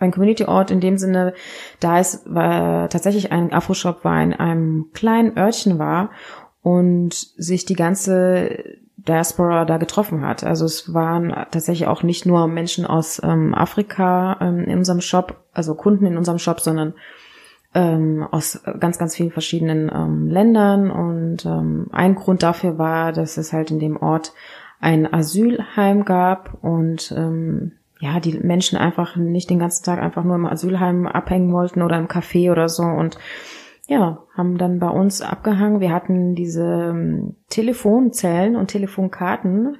Ein 0.00 0.12
Community-Ort 0.12 0.70
in 0.70 0.80
dem 0.80 0.96
Sinne, 0.98 1.34
da 1.78 1.98
es 1.98 2.22
war 2.26 2.88
tatsächlich 2.88 3.32
ein 3.32 3.52
Afroshop 3.52 4.04
war 4.04 4.22
in 4.22 4.32
einem 4.32 4.86
kleinen 4.92 5.36
Örtchen 5.36 5.78
war 5.78 6.10
und 6.62 7.14
sich 7.14 7.64
die 7.64 7.76
ganze 7.76 8.64
Diaspora 8.96 9.64
da 9.64 9.76
getroffen 9.76 10.26
hat. 10.26 10.44
Also 10.44 10.64
es 10.64 10.94
waren 10.94 11.28
tatsächlich 11.50 11.86
auch 11.86 12.02
nicht 12.02 12.24
nur 12.26 12.48
Menschen 12.48 12.86
aus 12.86 13.20
ähm, 13.22 13.54
Afrika 13.54 14.38
ähm, 14.40 14.64
in 14.64 14.78
unserem 14.78 15.00
Shop, 15.00 15.44
also 15.52 15.74
Kunden 15.74 16.06
in 16.06 16.16
unserem 16.16 16.38
Shop, 16.38 16.60
sondern 16.60 16.94
ähm, 17.74 18.26
aus 18.30 18.62
ganz, 18.80 18.98
ganz 18.98 19.16
vielen 19.16 19.30
verschiedenen 19.30 19.90
ähm, 19.94 20.28
Ländern. 20.28 20.90
Und 20.90 21.44
ähm, 21.44 21.88
ein 21.92 22.14
Grund 22.14 22.42
dafür 22.42 22.78
war, 22.78 23.12
dass 23.12 23.36
es 23.36 23.52
halt 23.52 23.70
in 23.70 23.80
dem 23.80 23.96
Ort 23.96 24.32
ein 24.80 25.12
Asylheim 25.12 26.04
gab 26.04 26.58
und 26.62 27.12
ähm, 27.16 27.72
ja, 28.00 28.20
die 28.20 28.38
Menschen 28.38 28.76
einfach 28.76 29.16
nicht 29.16 29.48
den 29.48 29.58
ganzen 29.58 29.84
Tag 29.84 30.00
einfach 30.00 30.24
nur 30.24 30.34
im 30.34 30.46
Asylheim 30.46 31.06
abhängen 31.06 31.52
wollten 31.52 31.80
oder 31.80 31.96
im 31.96 32.08
Café 32.08 32.52
oder 32.52 32.68
so 32.68 32.82
und 32.82 33.18
ja, 33.86 34.24
haben 34.34 34.58
dann 34.58 34.78
bei 34.78 34.88
uns 34.88 35.20
abgehangen. 35.20 35.80
Wir 35.80 35.92
hatten 35.92 36.34
diese 36.34 36.90
ähm, 36.90 37.36
Telefonzellen 37.48 38.56
und 38.56 38.68
Telefonkarten, 38.68 39.78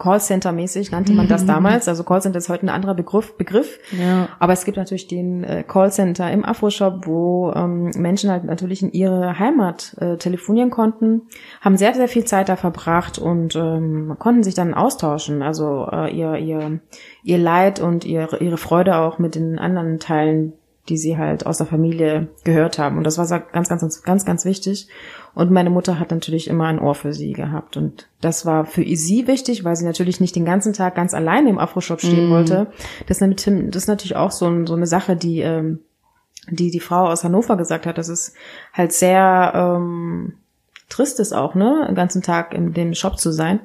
Callcenter-mäßig 0.00 0.90
nannte 0.90 1.12
man 1.12 1.28
das 1.28 1.46
damals. 1.46 1.86
Also 1.86 2.02
Callcenter 2.02 2.38
ist 2.38 2.48
heute 2.48 2.66
ein 2.66 2.70
anderer 2.70 2.94
Begriff, 2.94 3.36
Begriff. 3.36 3.78
Ja. 3.92 4.28
Aber 4.38 4.52
es 4.52 4.64
gibt 4.64 4.76
natürlich 4.76 5.06
den 5.06 5.44
äh, 5.44 5.62
Callcenter 5.62 6.30
im 6.32 6.44
Afroshop, 6.44 7.06
wo 7.06 7.52
ähm, 7.54 7.90
Menschen 7.96 8.30
halt 8.30 8.44
natürlich 8.44 8.82
in 8.82 8.92
ihre 8.92 9.38
Heimat 9.38 9.94
äh, 10.00 10.16
telefonieren 10.16 10.70
konnten, 10.70 11.22
haben 11.60 11.76
sehr, 11.76 11.94
sehr 11.94 12.08
viel 12.08 12.24
Zeit 12.24 12.48
da 12.48 12.56
verbracht 12.56 13.18
und 13.18 13.54
ähm, 13.56 14.16
konnten 14.18 14.42
sich 14.42 14.54
dann 14.54 14.74
austauschen. 14.74 15.42
Also 15.42 15.88
äh, 15.92 16.16
ihr, 16.16 16.36
ihr, 16.36 16.80
ihr 17.22 17.38
Leid 17.38 17.80
und 17.80 18.04
ihre, 18.04 18.38
ihre 18.38 18.56
Freude 18.56 18.96
auch 18.96 19.18
mit 19.18 19.34
den 19.34 19.58
anderen 19.58 20.00
Teilen 20.00 20.54
die 20.88 20.96
sie 20.96 21.18
halt 21.18 21.46
aus 21.46 21.58
der 21.58 21.66
Familie 21.66 22.28
gehört 22.44 22.78
haben. 22.78 22.96
Und 22.96 23.04
das 23.04 23.18
war 23.18 23.26
ganz, 23.40 23.68
ganz, 23.68 24.02
ganz, 24.02 24.24
ganz 24.24 24.44
wichtig. 24.44 24.88
Und 25.34 25.50
meine 25.50 25.70
Mutter 25.70 26.00
hat 26.00 26.10
natürlich 26.10 26.48
immer 26.48 26.66
ein 26.66 26.80
Ohr 26.80 26.94
für 26.94 27.12
sie 27.12 27.32
gehabt. 27.32 27.76
Und 27.76 28.08
das 28.20 28.46
war 28.46 28.64
für 28.64 28.84
sie 28.96 29.26
wichtig, 29.26 29.64
weil 29.64 29.76
sie 29.76 29.84
natürlich 29.84 30.20
nicht 30.20 30.34
den 30.34 30.44
ganzen 30.44 30.72
Tag 30.72 30.94
ganz 30.96 31.14
alleine 31.14 31.50
im 31.50 31.58
Afroshop 31.58 32.00
stehen 32.00 32.28
mm. 32.28 32.32
wollte. 32.32 32.66
Das 33.06 33.20
ist, 33.20 33.46
das 33.46 33.82
ist 33.82 33.88
natürlich 33.88 34.16
auch 34.16 34.32
so, 34.32 34.66
so 34.66 34.74
eine 34.74 34.86
Sache, 34.86 35.14
die, 35.14 35.40
ähm, 35.40 35.80
die 36.48 36.70
die 36.70 36.80
Frau 36.80 37.06
aus 37.06 37.22
Hannover 37.22 37.56
gesagt 37.56 37.86
hat. 37.86 37.98
Das 37.98 38.08
ist 38.08 38.34
halt 38.72 38.92
sehr 38.92 39.52
ähm, 39.54 40.34
trist 40.90 41.20
ist 41.20 41.32
auch, 41.32 41.54
ne, 41.54 41.86
den 41.88 41.94
ganzen 41.94 42.20
Tag 42.20 42.52
in 42.52 42.74
dem 42.74 42.94
Shop 42.94 43.18
zu 43.18 43.32
sein. 43.32 43.60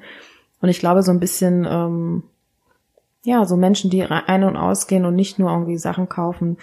Und 0.61 0.69
ich 0.69 0.79
glaube, 0.79 1.03
so 1.03 1.11
ein 1.11 1.19
bisschen, 1.19 1.67
ähm, 1.69 2.23
ja, 3.23 3.45
so 3.45 3.57
Menschen, 3.57 3.89
die 3.89 4.03
ein- 4.03 4.43
und 4.43 4.55
ausgehen 4.55 5.05
und 5.05 5.15
nicht 5.15 5.39
nur 5.39 5.51
irgendwie 5.51 5.77
Sachen 5.77 6.07
kaufen, 6.07 6.57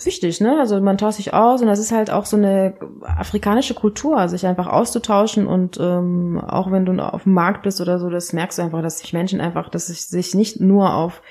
wichtig, 0.00 0.40
ne? 0.40 0.58
Also 0.58 0.80
man 0.80 0.98
tauscht 0.98 1.16
sich 1.18 1.34
aus 1.34 1.60
und 1.60 1.66
das 1.68 1.78
ist 1.78 1.92
halt 1.92 2.10
auch 2.10 2.24
so 2.24 2.36
eine 2.36 2.74
afrikanische 3.02 3.74
Kultur, 3.74 4.28
sich 4.28 4.46
einfach 4.46 4.66
auszutauschen 4.66 5.46
und 5.46 5.78
ähm, 5.80 6.40
auch 6.46 6.70
wenn 6.70 6.84
du 6.86 6.92
auf 7.02 7.24
dem 7.24 7.34
Markt 7.34 7.62
bist 7.62 7.80
oder 7.80 7.98
so, 7.98 8.08
das 8.10 8.32
merkst 8.32 8.58
du 8.58 8.62
einfach, 8.62 8.82
dass 8.82 8.98
sich 9.00 9.12
Menschen 9.12 9.40
einfach, 9.40 9.68
dass 9.68 9.86
sich 9.88 10.06
sich 10.06 10.34
nicht 10.34 10.60
nur 10.60 10.94
auf 10.94 11.22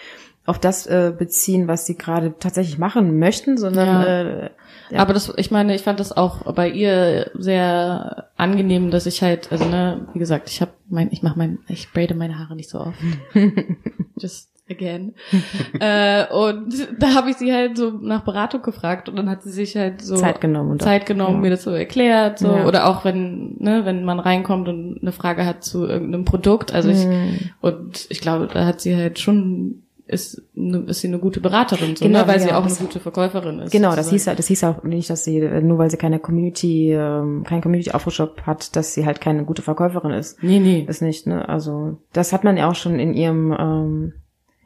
auf 0.43 0.57
das 0.57 0.87
äh, 0.87 1.13
beziehen, 1.15 1.67
was 1.67 1.85
sie 1.85 1.95
gerade 1.95 2.33
tatsächlich 2.39 2.79
machen 2.79 3.19
möchten, 3.19 3.57
sondern 3.57 3.87
Ja. 3.87 4.05
äh, 4.21 4.49
ja. 4.89 4.99
Aber 4.99 5.13
das, 5.13 5.31
ich 5.37 5.51
meine, 5.51 5.75
ich 5.75 5.83
fand 5.83 5.99
das 5.99 6.11
auch 6.17 6.51
bei 6.53 6.67
ihr 6.69 7.29
sehr 7.35 8.25
angenehm, 8.37 8.89
dass 8.91 9.05
ich 9.05 9.21
halt, 9.21 9.51
also 9.51 9.65
ne, 9.65 10.07
wie 10.13 10.19
gesagt, 10.19 10.49
ich 10.49 10.59
habe 10.59 10.71
mein, 10.89 11.09
ich 11.11 11.21
mache 11.23 11.37
mein, 11.37 11.59
ich 11.67 11.93
braide 11.93 12.15
meine 12.15 12.39
Haare 12.39 12.55
nicht 12.55 12.69
so 12.69 12.79
oft. 12.81 12.97
Just 14.17 14.50
again. 14.71 15.13
äh, 15.79 16.25
und 16.33 16.73
da 16.99 17.13
habe 17.15 17.29
ich 17.29 17.37
sie 17.37 17.53
halt 17.53 17.77
so 17.77 17.91
nach 18.01 18.23
Beratung 18.23 18.61
gefragt 18.61 19.09
und 19.09 19.15
dann 19.17 19.29
hat 19.29 19.43
sie 19.43 19.51
sich 19.51 19.75
halt 19.75 20.01
so 20.01 20.15
Zeit 20.15 20.41
genommen 20.41 20.79
Zeit 20.79 21.05
genommen, 21.05 21.35
ja. 21.35 21.41
mir 21.41 21.49
das 21.51 21.63
so 21.63 21.71
erklärt, 21.71 22.39
so 22.39 22.47
Ja. 22.47 22.65
oder 22.67 22.87
auch 22.87 23.05
wenn, 23.05 23.55
ne, 23.59 23.81
wenn 23.85 24.03
man 24.03 24.19
reinkommt 24.19 24.67
und 24.67 24.99
eine 25.01 25.11
Frage 25.11 25.45
hat 25.45 25.63
zu 25.63 25.85
irgendeinem 25.85 26.25
Produkt, 26.25 26.73
also 26.73 26.89
ich 26.89 27.05
Mhm. 27.05 27.39
und 27.61 28.07
ich 28.09 28.21
glaube, 28.21 28.47
da 28.51 28.65
hat 28.65 28.81
sie 28.81 28.95
halt 28.95 29.19
schon 29.19 29.83
ist, 30.07 30.41
ne, 30.55 30.83
ist 30.87 30.99
sie 30.99 31.07
eine 31.07 31.19
gute 31.19 31.39
Beraterin, 31.39 31.95
so, 31.95 32.03
Genau, 32.03 32.19
ne, 32.19 32.27
weil 32.27 32.39
sie 32.41 32.49
ja, 32.49 32.57
auch 32.59 32.65
eine 32.65 32.75
gute 32.75 32.99
Verkäuferin 32.99 33.59
ist. 33.59 33.71
Genau, 33.71 33.95
das 33.95 34.09
hieß, 34.09 34.25
ja- 34.25 34.35
das 34.35 34.47
hieß 34.47 34.65
auch 34.65 34.83
nicht, 34.83 35.09
dass 35.09 35.23
sie, 35.23 35.39
nur 35.39 35.77
weil 35.77 35.89
sie 35.89 35.95
keine 35.95 36.19
Community, 36.19 36.91
ähm, 36.91 37.45
kein 37.47 37.61
Community-Afroshop 37.61 38.41
hat, 38.45 38.75
dass 38.75 38.93
sie 38.93 39.05
halt 39.05 39.21
keine 39.21 39.45
gute 39.45 39.61
Verkäuferin 39.61 40.11
ist. 40.11 40.43
Nee, 40.43 40.59
nee. 40.59 40.85
Ist 40.85 41.01
nicht, 41.01 41.27
ne? 41.27 41.47
Also, 41.47 41.97
das 42.11 42.33
hat 42.33 42.43
man 42.43 42.57
ja 42.57 42.69
auch 42.69 42.75
schon 42.75 42.99
in 42.99 43.13
ihrem, 43.13 43.55
ähm, 43.57 44.13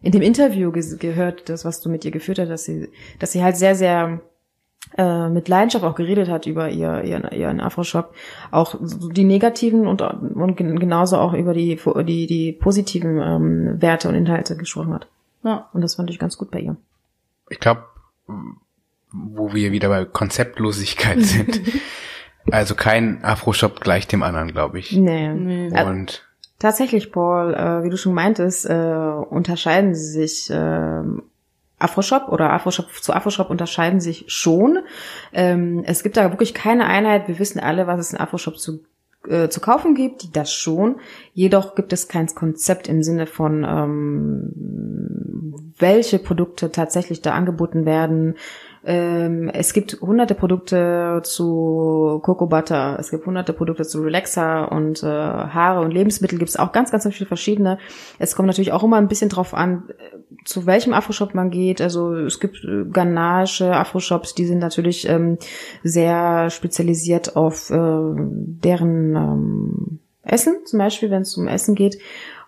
in 0.02 0.12
dem 0.12 0.22
Interview 0.22 0.70
ges- 0.72 0.98
gehört, 0.98 1.50
das, 1.50 1.66
was 1.66 1.82
du 1.82 1.90
mit 1.90 2.06
ihr 2.06 2.12
geführt 2.12 2.40
hast, 2.40 2.50
dass 2.50 2.64
sie, 2.66 2.90
dass 3.20 3.32
sie 3.32 3.44
halt 3.44 3.58
sehr, 3.58 3.75
sehr 3.75 4.20
äh, 4.98 5.30
mit 5.30 5.48
Leidenschaft 5.48 5.84
auch 5.84 5.96
geredet 5.96 6.30
hat 6.30 6.46
über 6.46 6.70
ihr, 6.70 7.04
ihren, 7.04 7.28
ihren 7.32 7.60
Afroshop. 7.60 8.14
Auch 8.52 8.75
so 8.82 9.10
die 9.10 9.24
negativen 9.24 9.88
und, 9.88 10.02
und 10.02 10.56
gen- 10.58 10.78
genauso 10.80 11.18
auch 11.18 11.34
über 11.34 11.54
die, 11.54 11.80
die, 12.06 12.28
die 12.28 12.52
positiven 12.54 13.20
ähm, 13.20 13.82
Werte 13.82 14.08
und 14.10 14.16
Inhalte 14.16 14.56
gesprochen 14.58 14.94
hat. 14.94 15.08
Ja. 15.44 15.70
Und 15.74 15.82
das 15.82 15.96
fand 15.96 16.10
ich 16.12 16.20
ganz 16.20 16.38
gut 16.38 16.52
bei 16.52 16.60
ihr. 16.60 16.75
Ich 17.50 17.60
glaube, 17.60 17.84
wo 19.12 19.54
wir 19.54 19.72
wieder 19.72 19.90
bei 19.90 20.06
Konzeptlosigkeit 20.06 21.20
sind. 21.24 21.62
also 22.52 22.75
kein 22.75 23.24
Afro-Shop 23.24 23.80
gleich 23.82 24.08
dem 24.08 24.24
anderen, 24.24 24.52
glaube 24.52 24.78
ich. 24.80 24.92
Nee. 24.94 25.30
Nee. 25.34 25.82
Und 25.84 26.24
Tatsächlich, 26.60 27.12
Paul, 27.12 27.54
äh, 27.54 27.84
wie 27.84 27.90
du 27.90 27.98
schon 27.98 28.14
meintest, 28.14 28.70
äh, 28.70 29.12
unterscheiden 29.30 29.94
sie 29.94 30.12
sich 30.12 30.50
ähm, 30.52 31.24
Afroshop 31.80 32.30
oder 32.30 32.54
Afroshop 32.54 32.94
zu 32.94 33.14
Afroshop 33.14 33.50
unterscheiden 33.50 34.00
sich 34.00 34.26
schon. 34.28 34.80
Ähm, 35.34 35.84
es 35.86 36.04
gibt 36.04 36.16
da 36.16 36.32
wirklich 36.32 36.54
keine 36.54 36.86
Einheit. 36.86 37.28
Wir 37.28 37.40
wissen 37.40 37.60
alle, 37.60 37.88
was 37.88 38.00
es 38.00 38.14
in 38.14 38.20
Afroshop 38.20 38.58
zu 38.58 38.79
äh, 39.27 39.50
zu 39.50 39.60
kaufen 39.60 39.96
gibt, 39.96 40.36
das 40.36 40.53
schon. 40.53 40.98
Jedoch 41.34 41.75
gibt 41.75 41.94
es 41.94 42.08
kein 42.08 42.27
Konzept 42.27 42.88
im 42.88 43.03
Sinne 43.03 43.27
von, 43.27 43.64
ähm, 43.64 45.74
welche 45.77 46.20
Produkte 46.20 46.72
tatsächlich 46.72 47.22
da 47.22 47.34
angeboten 47.34 47.86
werden. 47.86 48.36
Ähm, 48.86 49.50
es 49.50 49.74
gibt 49.74 50.00
hunderte 50.00 50.36
Produkte 50.36 51.22
zu 51.24 52.20
Coco 52.24 52.46
Butter, 52.46 52.98
es 53.00 53.10
gibt 53.10 53.26
hunderte 53.26 53.52
Produkte 53.52 53.84
zu 53.84 54.02
Relaxer 54.02 54.72
und 54.72 55.02
äh, 55.02 55.08
Haare 55.08 55.82
und 55.82 55.92
Lebensmittel 55.92 56.38
gibt 56.38 56.50
es 56.50 56.58
auch 56.58 56.72
ganz, 56.72 56.92
ganz 56.92 57.08
viele 57.08 57.26
verschiedene. 57.26 57.80
Es 58.20 58.36
kommt 58.36 58.46
natürlich 58.46 58.74
auch 58.74 58.84
immer 58.84 58.98
ein 58.98 59.08
bisschen 59.08 59.30
drauf 59.30 59.56
an, 59.56 59.90
äh, 59.90 60.44
zu 60.46 60.68
welchem 60.68 60.94
Afroshop 60.94 61.34
man 61.34 61.50
geht. 61.50 61.82
Also 61.82 62.14
es 62.14 62.40
gibt 62.40 62.64
äh, 62.64 62.86
Ganache 62.92 63.76
Afroshops, 63.76 64.36
die 64.36 64.46
sind 64.46 64.60
natürlich 64.60 65.10
ähm, 65.10 65.40
sehr 65.82 66.52
spezialisiert 66.52 67.36
auf 67.36 67.72
äh, 67.72 67.76
deren 67.76 69.16
ähm, 69.16 70.00
Essen, 70.25 70.66
zum 70.66 70.79
Beispiel, 70.79 71.09
wenn 71.11 71.22
es 71.22 71.38
um 71.38 71.48
Essen 71.48 71.75
geht. 71.75 71.98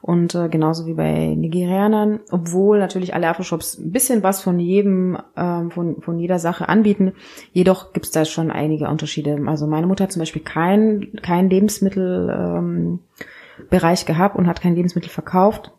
Und 0.01 0.35
äh, 0.35 0.47
genauso 0.47 0.85
wie 0.85 0.93
bei 0.93 1.33
Nigerianern, 1.35 2.19
obwohl 2.31 2.79
natürlich 2.79 3.13
alle 3.13 3.27
Afroshops 3.27 3.77
ein 3.77 3.91
bisschen 3.91 4.23
was 4.23 4.41
von 4.41 4.59
jedem, 4.59 5.17
ähm, 5.35 5.71
von, 5.71 6.01
von 6.01 6.19
jeder 6.19 6.39
Sache 6.39 6.69
anbieten. 6.69 7.13
Jedoch 7.51 7.93
gibt 7.93 8.05
es 8.05 8.11
da 8.11 8.23
schon 8.25 8.51
einige 8.51 8.87
Unterschiede. 8.89 9.41
Also 9.47 9.65
meine 9.67 9.87
Mutter 9.87 10.03
hat 10.03 10.11
zum 10.11 10.21
Beispiel 10.21 10.43
keinen 10.43 11.13
kein 11.21 11.49
Lebensmittelbereich 11.49 12.99
ähm, 14.01 14.05
gehabt 14.05 14.35
und 14.35 14.47
hat 14.47 14.61
kein 14.61 14.75
Lebensmittel 14.75 15.09
verkauft. 15.09 15.71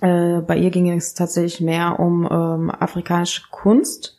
Äh, 0.00 0.40
bei 0.40 0.56
ihr 0.56 0.70
ging 0.70 0.90
es 0.90 1.14
tatsächlich 1.14 1.60
mehr 1.60 1.98
um 1.98 2.28
ähm, 2.30 2.70
afrikanische 2.70 3.42
Kunst 3.50 4.16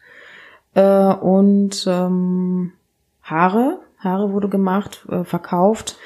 äh, 0.75 1.13
und 1.13 1.85
ähm, 1.87 2.73
Haare. 3.21 3.79
Haare 3.99 4.33
wurde 4.33 4.49
gemacht, 4.49 5.07
äh, 5.09 5.23
verkauft. 5.23 5.97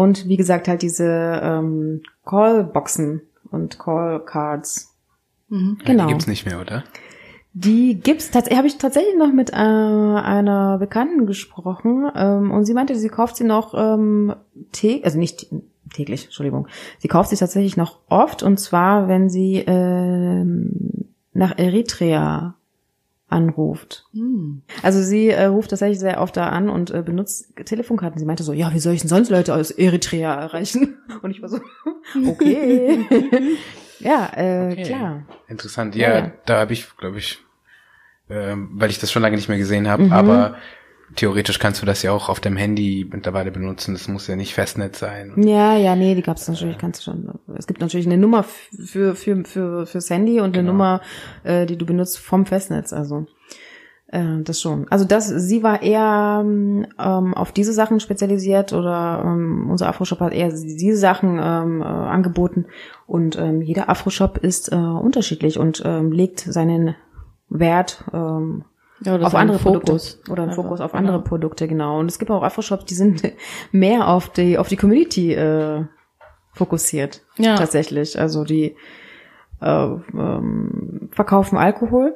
Und 0.00 0.28
wie 0.28 0.38
gesagt, 0.38 0.66
halt 0.66 0.80
diese 0.80 1.40
ähm, 1.42 2.00
Callboxen 2.24 3.20
und 3.50 3.78
Callcards. 3.78 4.96
Mhm. 5.50 5.76
ja, 5.80 5.84
Genau. 5.84 6.06
die 6.06 6.12
gibt's 6.14 6.26
nicht 6.26 6.46
mehr, 6.46 6.58
oder? 6.58 6.84
Die 7.52 8.00
gibt's 8.00 8.30
tatsächlich, 8.30 8.56
habe 8.56 8.68
ich 8.68 8.78
tatsächlich 8.78 9.18
noch 9.18 9.30
mit 9.30 9.50
äh, 9.50 9.56
einer 9.56 10.78
Bekannten 10.78 11.26
gesprochen 11.26 12.10
ähm, 12.16 12.50
und 12.50 12.64
sie 12.64 12.72
meinte, 12.72 12.96
sie 12.96 13.10
kauft 13.10 13.36
sie 13.36 13.44
noch 13.44 13.74
ähm, 13.74 14.34
täglich, 14.72 15.04
also 15.04 15.18
nicht 15.18 15.48
täglich, 15.92 16.24
Entschuldigung, 16.24 16.66
sie 16.98 17.08
kauft 17.08 17.28
sie 17.28 17.36
tatsächlich 17.36 17.76
noch 17.76 17.98
oft 18.08 18.42
und 18.42 18.58
zwar, 18.58 19.06
wenn 19.06 19.28
sie 19.28 19.56
ähm, 19.66 21.10
nach 21.34 21.58
Eritrea 21.58 22.54
anruft. 23.30 24.06
Hm. 24.12 24.62
Also 24.82 25.02
sie 25.02 25.28
äh, 25.28 25.44
ruft 25.44 25.70
tatsächlich 25.70 25.98
sehr 26.00 26.20
oft 26.20 26.36
da 26.36 26.48
an 26.48 26.68
und 26.68 26.90
äh, 26.90 27.02
benutzt 27.02 27.52
Telefonkarten. 27.64 28.18
Sie 28.18 28.24
meinte 28.26 28.42
so, 28.42 28.52
ja, 28.52 28.72
wie 28.74 28.80
soll 28.80 28.92
ich 28.94 29.00
denn 29.00 29.08
sonst 29.08 29.30
Leute 29.30 29.54
aus 29.54 29.70
Eritrea 29.70 30.34
erreichen? 30.34 30.98
Und 31.22 31.30
ich 31.30 31.40
war 31.42 31.48
so, 31.48 31.60
okay. 32.26 33.06
ja, 34.00 34.30
äh, 34.36 34.72
Okay. 34.72 34.82
klar. 34.84 35.22
Interessant. 35.48 35.94
Ja, 35.96 36.08
Ja, 36.10 36.18
ja. 36.18 36.32
da 36.46 36.58
habe 36.60 36.72
ich, 36.72 36.96
glaube 36.96 37.18
ich, 37.18 37.38
ähm, 38.28 38.70
weil 38.74 38.90
ich 38.90 38.98
das 38.98 39.10
schon 39.12 39.22
lange 39.22 39.36
nicht 39.36 39.48
mehr 39.48 39.58
gesehen 39.58 39.88
habe, 39.88 40.04
Mhm. 40.04 40.12
aber 40.12 40.56
theoretisch 41.16 41.58
kannst 41.58 41.82
du 41.82 41.86
das 41.86 42.02
ja 42.02 42.12
auch 42.12 42.28
auf 42.28 42.40
dem 42.40 42.56
Handy 42.56 43.08
mittlerweile 43.10 43.50
benutzen. 43.50 43.94
Das 43.94 44.08
muss 44.08 44.26
ja 44.26 44.36
nicht 44.36 44.54
Festnetz 44.54 44.98
sein. 44.98 45.32
Ja, 45.36 45.76
ja, 45.76 45.96
nee, 45.96 46.14
die 46.14 46.22
gab's 46.22 46.48
natürlich, 46.48 46.78
kannst 46.78 47.00
du 47.00 47.10
schon. 47.10 47.38
Es 47.56 47.66
gibt 47.66 47.80
natürlich 47.80 48.06
eine 48.06 48.18
Nummer 48.18 48.44
für 48.44 49.14
für 49.14 49.44
für 49.44 49.86
fürs 49.86 50.10
Handy 50.10 50.40
und 50.40 50.56
eine 50.56 50.58
Genau. 50.58 50.72
Nummer, 50.72 51.00
äh, 51.44 51.66
die 51.66 51.76
du 51.76 51.86
benutzt 51.86 52.18
vom 52.18 52.46
Festnetz. 52.46 52.92
Also 52.92 53.26
äh, 54.08 54.42
das 54.42 54.60
schon. 54.60 54.86
Also 54.90 55.04
das, 55.04 55.28
sie 55.28 55.62
war 55.62 55.82
eher 55.82 56.42
ähm, 56.44 57.34
auf 57.34 57.52
diese 57.52 57.72
Sachen 57.72 58.00
spezialisiert 58.00 58.72
oder 58.72 59.22
ähm, 59.24 59.68
unser 59.70 59.88
Afroshop 59.88 60.20
hat 60.20 60.32
eher 60.32 60.50
diese 60.50 60.96
Sachen 60.96 61.38
ähm, 61.42 61.80
äh, 61.80 61.84
angeboten 61.84 62.66
und 63.06 63.38
ähm, 63.38 63.62
jeder 63.62 63.88
Afroshop 63.88 64.38
ist 64.38 64.72
äh, 64.72 64.76
unterschiedlich 64.76 65.58
und 65.58 65.82
ähm, 65.84 66.12
legt 66.12 66.40
seinen 66.40 66.94
Wert 67.48 68.04
ähm, 68.12 68.64
Ja, 69.02 69.14
oder 69.14 69.26
auf 69.26 69.34
andere 69.34 69.58
Fokus. 69.58 70.16
Produkte 70.16 70.30
oder 70.32 70.42
einen 70.42 70.50
Einfach, 70.50 70.62
Fokus 70.64 70.80
auf 70.80 70.92
genau. 70.92 70.98
andere 71.00 71.22
Produkte 71.24 71.66
genau 71.68 71.98
und 72.00 72.06
es 72.10 72.18
gibt 72.18 72.30
auch 72.30 72.42
Afroshops 72.42 72.84
die 72.84 72.94
sind 72.94 73.22
mehr 73.72 74.08
auf 74.08 74.28
die 74.28 74.58
auf 74.58 74.68
die 74.68 74.76
Community 74.76 75.32
äh, 75.32 75.84
fokussiert 76.52 77.22
Ja. 77.38 77.56
tatsächlich 77.56 78.18
also 78.18 78.44
die 78.44 78.76
äh, 79.60 79.66
ähm, 80.14 81.08
verkaufen 81.12 81.56
Alkohol 81.56 82.14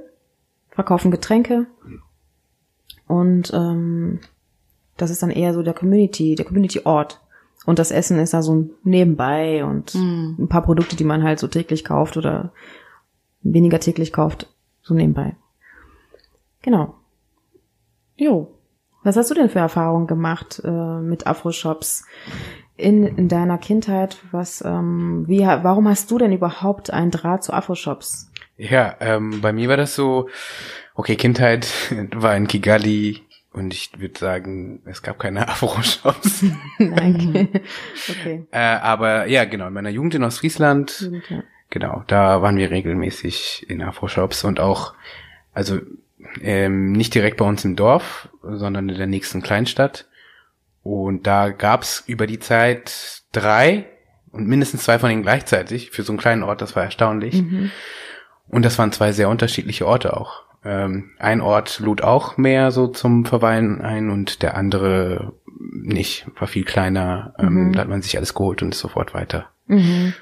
verkaufen 0.70 1.11
Getränke 1.11 1.66
und 3.07 3.53
ähm, 3.55 4.20
das 4.97 5.11
ist 5.11 5.23
dann 5.23 5.31
eher 5.31 5.55
so 5.55 5.62
der 5.62 5.75
Community 5.75 6.35
der 6.35 6.44
Community 6.44 6.81
Ort 6.85 7.20
Und 7.66 7.79
das 7.79 7.90
Essen 7.90 8.18
ist 8.18 8.35
da 8.35 8.42
so 8.42 8.68
nebenbei 8.83 9.64
und 9.64 9.94
Mhm. 9.94 10.37
ein 10.38 10.49
paar 10.49 10.62
Produkte, 10.62 10.97
die 10.97 11.05
man 11.05 11.23
halt 11.23 11.38
so 11.38 11.49
täglich 11.49 11.83
kauft 11.85 12.16
oder 12.18 12.53
weniger 13.42 13.81
täglich 13.81 14.12
kauft, 14.12 14.49
so 14.83 14.92
nebenbei. 14.94 15.35
Genau. 16.64 16.94
Jo. 18.16 18.59
Was 19.03 19.18
hast 19.18 19.31
du 19.31 19.35
denn 19.35 19.50
für 19.50 19.59
Erfahrungen 19.59 20.07
gemacht 20.07 20.62
äh, 20.64 20.70
mit 20.70 21.27
Afro-Shops 21.27 22.07
in, 22.77 23.07
in 23.07 23.29
deiner 23.29 23.59
Kindheit? 23.59 24.16
Was, 24.33 24.62
ähm, 24.64 25.24
wie, 25.29 25.40
warum 25.40 25.87
hast 25.87 26.11
du 26.11 26.16
denn 26.16 26.33
überhaupt 26.33 26.90
einen 26.90 27.11
Draht 27.11 27.44
zu 27.44 27.53
Afro-Shops? 27.53 28.31
Ja, 28.57 28.96
ähm, 29.00 29.42
bei 29.42 29.53
mir 29.53 29.68
war 29.68 29.77
das 29.77 29.94
so, 29.94 30.31
okay, 30.94 31.16
Kindheit 31.16 31.70
war 32.14 32.35
in 32.35 32.46
Kigali 32.46 33.20
und 33.53 33.74
ich 33.74 33.90
würde 33.98 34.18
sagen, 34.18 34.81
es 34.87 35.03
gab 35.03 35.18
keine 35.18 35.46
Afro-Shops. 35.48 36.46
Nein. 36.79 37.50
okay. 38.09 38.46
äh, 38.53 38.59
aber 38.59 39.27
ja, 39.27 39.44
genau, 39.44 39.66
in 39.66 39.74
meiner 39.74 39.90
Jugend 39.90 40.14
in 40.14 40.24
Ostfriesland, 40.24 41.03
Jugend, 41.03 41.29
ja. 41.29 41.42
genau, 41.68 42.05
da 42.07 42.40
waren 42.40 42.57
wir 42.57 42.70
regelmäßig 42.70 43.66
in 43.68 43.83
Afro-Shops 43.83 44.44
und 44.44 44.61
auch, 44.61 44.94
also 45.53 45.79
ähm, 46.40 46.92
nicht 46.92 47.14
direkt 47.14 47.37
bei 47.38 47.44
uns 47.44 47.64
im 47.64 47.77
Dorf, 47.77 48.29
sondern 48.42 48.88
in 48.88 48.99
der 48.99 49.07
nächsten 49.07 49.42
Kleinstadt. 49.42 50.07
Und 50.83 51.27
da 51.27 51.51
gab's 51.51 52.05
über 52.07 52.27
die 52.27 52.38
Zeit 52.38 53.23
drei 53.33 53.87
und 54.33 54.47
mindestens 54.47 54.85
zwei 54.85 54.99
von 54.99 55.09
denen 55.09 55.23
gleichzeitig 55.23 55.90
für 55.90 56.03
so 56.03 56.12
einen 56.12 56.18
kleinen 56.18 56.42
Ort, 56.42 56.61
das 56.61 56.77
war 56.77 56.85
erstaunlich. 56.85 57.42
Mhm. 57.42 57.70
Und 58.49 58.64
das 58.64 58.79
waren 58.79 58.92
zwei 58.92 59.12
sehr 59.12 59.29
unterschiedliche 59.29 59.87
Orte 59.87 60.16
auch. 60.16 60.42
Ähm, 60.64 61.12
ein 61.18 61.40
Ort 61.40 61.79
lud 61.81 62.03
auch 62.03 62.37
mehr 62.37 62.70
so 62.70 62.88
zum 62.88 63.25
Verweilen 63.25 63.81
ein 63.81 64.11
und 64.11 64.42
der 64.42 64.57
andere 64.57 65.33
nicht, 65.73 66.27
war 66.38 66.49
viel 66.49 66.64
kleiner. 66.64 67.35
Ähm, 67.38 67.68
Mhm. 67.68 67.73
Da 67.73 67.81
hat 67.81 67.88
man 67.88 68.03
sich 68.03 68.16
alles 68.16 68.35
geholt 68.35 68.62
und 68.62 68.75
ist 68.75 68.81
sofort 68.81 69.14
weiter. 69.14 69.51
Mhm. 69.66 70.14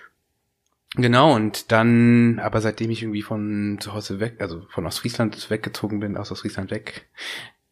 Genau, 0.94 1.34
und 1.34 1.72
dann, 1.72 2.38
aber 2.38 2.60
seitdem 2.60 2.90
ich 2.90 3.02
irgendwie 3.02 3.22
von 3.22 3.78
zu 3.80 3.94
Hause 3.94 4.20
weg, 4.20 4.36
also 4.40 4.66
von 4.68 4.86
Ostfriesland 4.86 5.50
weggezogen 5.50 6.00
bin, 6.00 6.18
aus 6.18 6.30
Ostfriesland 6.30 6.70
weg, 6.70 7.08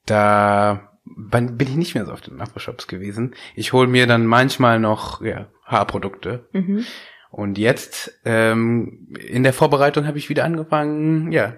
da 0.07 0.99
bin 1.05 1.59
ich 1.61 1.77
nicht 1.77 1.95
mehr 1.95 2.07
so 2.07 2.13
auf 2.13 2.23
den 2.23 2.41
Afro-Shops 2.41 2.87
gewesen. 2.87 3.35
Ich 3.55 3.73
hole 3.73 3.89
mir 3.89 4.07
dann 4.07 4.27
manchmal 4.27 4.79
noch 4.81 5.23
ja, 5.23 5.49
Haarprodukte. 5.65 6.49
Mhm. 6.53 6.85
Und 7.31 7.59
jetzt, 7.59 8.21
ähm, 8.25 9.09
in 9.29 9.43
der 9.43 9.53
Vorbereitung 9.53 10.07
habe 10.07 10.19
ich 10.19 10.29
wieder 10.29 10.45
angefangen, 10.45 11.31
ja, 11.31 11.55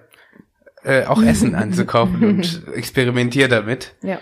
äh, 0.83 1.05
auch 1.05 1.22
Essen 1.22 1.55
anzukaufen 1.55 2.25
und 2.25 2.62
experimentiere 2.75 3.48
damit. 3.48 3.94
Ja. 4.03 4.20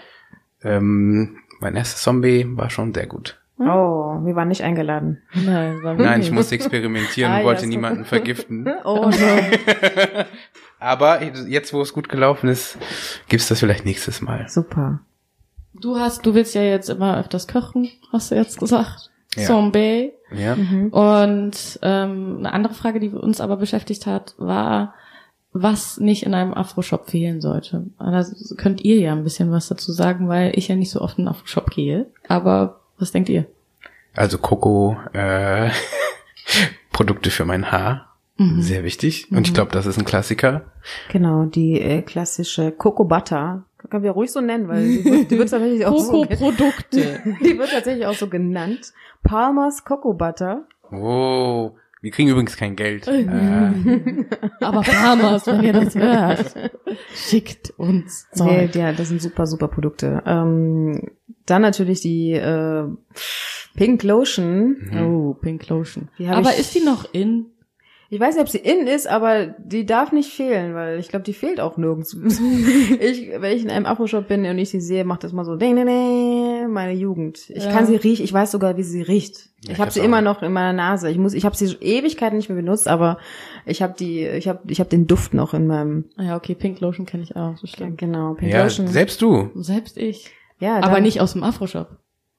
Ähm, 0.62 1.38
mein 1.58 1.76
erstes 1.76 2.02
Zombie 2.02 2.46
war 2.48 2.70
schon 2.70 2.94
sehr 2.94 3.06
gut. 3.06 3.39
Oh, 3.60 4.24
wir 4.24 4.34
waren 4.34 4.48
nicht 4.48 4.62
eingeladen. 4.62 5.20
Nein, 5.34 5.82
war 5.82 5.94
Nein, 5.94 6.22
ich 6.22 6.30
musste 6.30 6.54
experimentieren 6.54 7.30
Ah, 7.32 7.38
und 7.38 7.44
wollte 7.44 7.66
niemanden 7.66 8.04
vergiften. 8.04 8.66
Oh 8.84 9.10
no. 9.10 9.10
Aber 10.78 11.22
jetzt, 11.22 11.74
wo 11.74 11.82
es 11.82 11.92
gut 11.92 12.08
gelaufen 12.08 12.48
ist, 12.48 12.78
gibt's 13.28 13.48
das 13.48 13.60
vielleicht 13.60 13.84
nächstes 13.84 14.22
Mal. 14.22 14.48
Super. 14.48 15.00
Du 15.74 15.96
hast, 15.96 16.24
du 16.24 16.34
willst 16.34 16.54
ja 16.54 16.62
jetzt 16.62 16.88
immer 16.88 17.18
öfters 17.18 17.46
kochen, 17.46 17.90
hast 18.12 18.30
du 18.30 18.34
jetzt 18.34 18.58
gesagt. 18.58 19.10
Ja. 19.36 19.44
Zombie. 19.44 20.12
Ja. 20.32 20.56
Mhm. 20.56 20.88
Und 20.88 21.78
ähm, 21.82 22.36
eine 22.38 22.52
andere 22.52 22.74
Frage, 22.74 22.98
die 22.98 23.10
uns 23.10 23.40
aber 23.40 23.58
beschäftigt 23.58 24.06
hat, 24.06 24.34
war, 24.38 24.94
was 25.52 26.00
nicht 26.00 26.24
in 26.24 26.34
einem 26.34 26.54
Afro-Shop 26.54 27.10
fehlen 27.10 27.40
sollte. 27.40 27.86
Da 27.98 28.24
könnt 28.56 28.82
ihr 28.82 29.00
ja 29.00 29.12
ein 29.12 29.24
bisschen 29.24 29.50
was 29.50 29.68
dazu 29.68 29.92
sagen, 29.92 30.28
weil 30.28 30.56
ich 30.56 30.68
ja 30.68 30.76
nicht 30.76 30.90
so 30.90 31.00
oft 31.00 31.18
in 31.18 31.24
den 31.24 31.28
Afro-Shop 31.28 31.70
gehe. 31.70 32.06
Aber 32.26 32.79
was 33.00 33.12
denkt 33.12 33.28
ihr? 33.28 33.46
Also 34.14 34.38
Coco, 34.38 34.96
äh, 35.12 35.70
Produkte 36.92 37.30
für 37.30 37.44
mein 37.44 37.70
Haar. 37.70 38.06
Mhm. 38.36 38.62
Sehr 38.62 38.84
wichtig. 38.84 39.30
Und 39.30 39.46
ich 39.46 39.54
glaube, 39.54 39.70
das 39.72 39.86
ist 39.86 39.98
ein 39.98 40.04
Klassiker. 40.04 40.62
Genau, 41.12 41.44
die 41.44 41.80
äh, 41.80 42.02
klassische 42.02 42.72
Coco 42.72 43.04
Butter. 43.04 43.64
Können 43.90 44.02
wir 44.02 44.10
ruhig 44.12 44.30
so 44.30 44.40
nennen, 44.40 44.68
weil 44.68 44.86
die 44.86 45.04
wird, 45.04 45.30
die 45.30 45.38
wird 45.38 45.50
tatsächlich 45.50 45.86
auch 45.86 45.98
so, 45.98 46.22
ge- 46.22 46.36
Coco-Produkte. 46.36 47.20
die 47.44 47.58
wird 47.58 47.70
tatsächlich 47.70 48.06
auch 48.06 48.14
so 48.14 48.28
genannt. 48.28 48.92
Palmer's 49.22 49.84
Coco 49.84 50.12
Butter. 50.14 50.64
Oh, 50.90 51.72
wir 52.02 52.10
kriegen 52.10 52.28
übrigens 52.30 52.56
kein 52.56 52.76
Geld. 52.76 53.06
Äh, 53.08 53.26
aber 54.60 54.82
Farmers, 54.84 55.46
wenn 55.46 55.62
ihr 55.62 55.72
das 55.74 55.94
hört, 55.94 56.54
schickt 57.14 57.70
uns 57.78 58.26
Nee, 58.34 58.38
Zeug. 58.38 58.74
ja, 58.74 58.92
das 58.92 59.08
sind 59.08 59.20
super, 59.22 59.46
super 59.46 59.68
Produkte. 59.68 60.22
Ähm, 60.26 61.10
dann 61.50 61.62
natürlich 61.62 62.00
die 62.00 62.32
äh, 62.32 62.84
Pink 63.74 64.02
Lotion. 64.02 64.76
Oh, 65.00 65.34
Pink 65.34 65.68
Lotion. 65.68 66.08
Aber 66.28 66.50
ich- 66.50 66.60
ist 66.60 66.74
die 66.74 66.80
noch 66.84 67.12
in? 67.12 67.46
Ich 68.12 68.18
weiß 68.18 68.34
nicht, 68.34 68.42
ob 68.42 68.48
sie 68.48 68.58
in 68.58 68.88
ist, 68.88 69.06
aber 69.06 69.46
die 69.46 69.86
darf 69.86 70.10
nicht 70.10 70.32
fehlen, 70.32 70.74
weil 70.74 70.98
ich 70.98 71.10
glaube, 71.10 71.22
die 71.24 71.32
fehlt 71.32 71.60
auch 71.60 71.76
nirgends. 71.76 72.12
ich, 73.00 73.30
wenn 73.38 73.56
ich 73.56 73.62
in 73.62 73.70
einem 73.70 73.86
Afro-Shop 73.86 74.26
bin 74.26 74.44
und 74.46 74.58
ich 74.58 74.68
sie 74.70 74.80
sehe, 74.80 75.04
macht 75.04 75.22
das 75.22 75.32
mal 75.32 75.44
so, 75.44 75.54
ding, 75.54 75.76
ding, 75.76 75.86
ding, 75.86 76.72
meine 76.72 76.92
Jugend. 76.92 77.38
Ich 77.50 77.64
Ja. 77.66 77.70
kann 77.70 77.86
sie 77.86 77.94
riechen, 77.94 78.24
ich 78.24 78.32
weiß 78.32 78.50
sogar, 78.50 78.76
wie 78.76 78.82
sie 78.82 79.02
riecht. 79.02 79.36
Ja, 79.36 79.44
ich 79.62 79.70
ich 79.74 79.78
habe 79.78 79.90
sie 79.92 80.00
auch. 80.00 80.04
immer 80.06 80.22
noch 80.22 80.42
in 80.42 80.52
meiner 80.52 80.72
Nase. 80.72 81.08
Ich 81.08 81.18
muss, 81.18 81.34
ich 81.34 81.44
habe 81.44 81.56
sie 81.56 81.66
Ewigkeiten 81.80 82.36
nicht 82.36 82.48
mehr 82.48 82.56
benutzt, 82.60 82.88
aber 82.88 83.18
ich 83.64 83.80
habe 83.80 83.94
die, 83.96 84.26
ich 84.26 84.48
habe, 84.48 84.58
ich 84.66 84.80
habe 84.80 84.90
den 84.90 85.06
Duft 85.06 85.32
noch 85.32 85.54
in 85.54 85.68
meinem. 85.68 86.06
Ah 86.16 86.24
Ja, 86.24 86.36
okay, 86.36 86.56
Pink 86.56 86.80
Lotion 86.80 87.06
kenne 87.06 87.22
ich 87.22 87.36
auch, 87.36 87.56
so 87.58 87.68
schlimm. 87.68 87.96
Genau, 87.96 88.34
Pink 88.34 88.50
ja, 88.52 88.64
Lotion. 88.64 88.88
selbst 88.88 89.22
du. 89.22 89.50
Selbst 89.54 89.96
ich. 89.96 90.32
Ja, 90.60 90.76
Aber 90.76 90.94
dann- 90.94 91.02
nicht 91.02 91.20
aus 91.20 91.32
dem 91.32 91.42
Afro-Shop. 91.42 91.88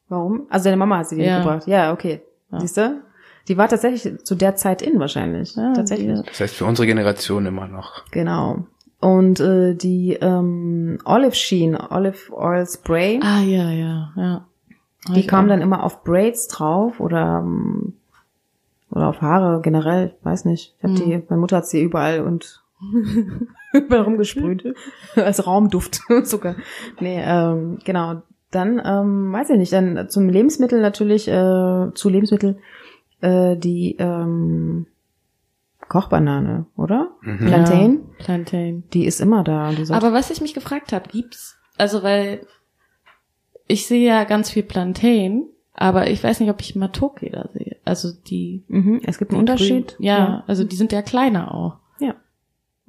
Warum? 0.09 0.47
Also 0.49 0.65
deine 0.65 0.77
Mama 0.77 0.97
hat 0.99 1.09
sie 1.09 1.15
dir 1.17 1.25
Ja. 1.25 1.35
mitgebracht. 1.37 1.67
Ja, 1.67 1.91
okay. 1.93 2.21
Ja. 2.51 2.59
Siehst 2.59 2.77
du? 2.77 3.01
Die 3.47 3.57
war 3.57 3.67
tatsächlich 3.67 4.23
zu 4.25 4.35
der 4.35 4.55
Zeit 4.55 4.81
in 4.81 4.99
wahrscheinlich. 4.99 5.55
Ja, 5.55 5.73
tatsächlich. 5.73 6.19
die- 6.19 6.25
Das 6.27 6.39
heißt 6.39 6.55
für 6.55 6.65
unsere 6.65 6.85
Generation 6.85 7.45
immer 7.45 7.67
noch. 7.67 8.05
Genau. 8.11 8.65
Und 8.99 9.39
äh, 9.39 9.73
die 9.73 10.13
ähm, 10.21 10.99
Olive 11.05 11.33
Sheen, 11.33 11.75
Olive 11.75 12.31
Oil 12.33 12.65
Spray, 12.67 13.19
Ah, 13.23 13.39
ja, 13.41 13.69
ja, 13.71 14.11
ja. 14.15 14.45
Hab 15.07 15.15
die 15.15 15.25
kam 15.25 15.45
auch. 15.45 15.49
dann 15.49 15.61
immer 15.61 15.83
auf 15.83 16.03
Braids 16.03 16.47
drauf 16.47 16.99
oder 16.99 17.39
ähm, 17.43 17.93
oder 18.91 19.07
auf 19.07 19.21
Haare 19.21 19.61
generell, 19.61 20.13
weiß 20.21 20.45
nicht. 20.45 20.75
Ich 20.77 20.83
hab 20.83 20.91
Mhm. 20.91 20.95
die, 20.95 21.23
meine 21.29 21.39
Mutter 21.41 21.57
hat 21.57 21.65
sie 21.67 21.81
überall 21.81 22.19
und 22.21 22.61
überall 23.73 24.03
rumgesprüht. 24.03 24.75
Als 25.15 25.45
Raumduft 25.45 26.01
sogar. 26.23 26.55
Nee, 26.99 27.21
ähm, 27.23 27.79
genau. 27.83 28.21
Dann, 28.51 28.81
ähm, 28.83 29.31
weiß 29.31 29.49
ich 29.51 29.57
nicht, 29.57 29.71
dann 29.71 30.09
zum 30.09 30.27
Lebensmittel 30.27 30.81
natürlich, 30.81 31.27
äh, 31.27 31.93
zu 31.93 32.09
Lebensmittel 32.09 32.57
äh, 33.21 33.55
die 33.55 33.95
ähm, 33.97 34.87
Kochbanane, 35.87 36.65
oder? 36.75 37.11
Mhm. 37.21 37.45
Plantain? 37.45 37.91
Ja, 37.91 38.25
Plantain. 38.25 38.83
Die 38.93 39.05
ist 39.05 39.21
immer 39.21 39.43
da. 39.43 39.71
Aber 39.89 40.13
was 40.13 40.31
ich 40.31 40.41
mich 40.41 40.53
gefragt 40.53 40.93
habe, 40.93 41.09
gibt's, 41.09 41.57
also 41.77 42.03
weil 42.03 42.45
ich 43.67 43.87
sehe 43.87 44.05
ja 44.05 44.23
ganz 44.25 44.49
viel 44.49 44.63
Plantain, 44.63 45.45
aber 45.73 46.09
ich 46.09 46.23
weiß 46.23 46.39
nicht, 46.39 46.49
ob 46.49 46.61
ich 46.61 46.75
Matoke 46.75 47.29
da 47.29 47.49
sehe. 47.53 47.77
Also 47.85 48.11
die, 48.27 48.63
mhm, 48.67 49.01
es 49.05 49.17
gibt 49.17 49.31
einen 49.31 49.39
Unterschied. 49.39 49.95
Grün, 49.97 50.05
ja, 50.05 50.43
also 50.47 50.63
die 50.63 50.75
sind 50.75 50.91
ja 50.91 51.01
kleiner 51.01 51.53
auch. 51.53 51.77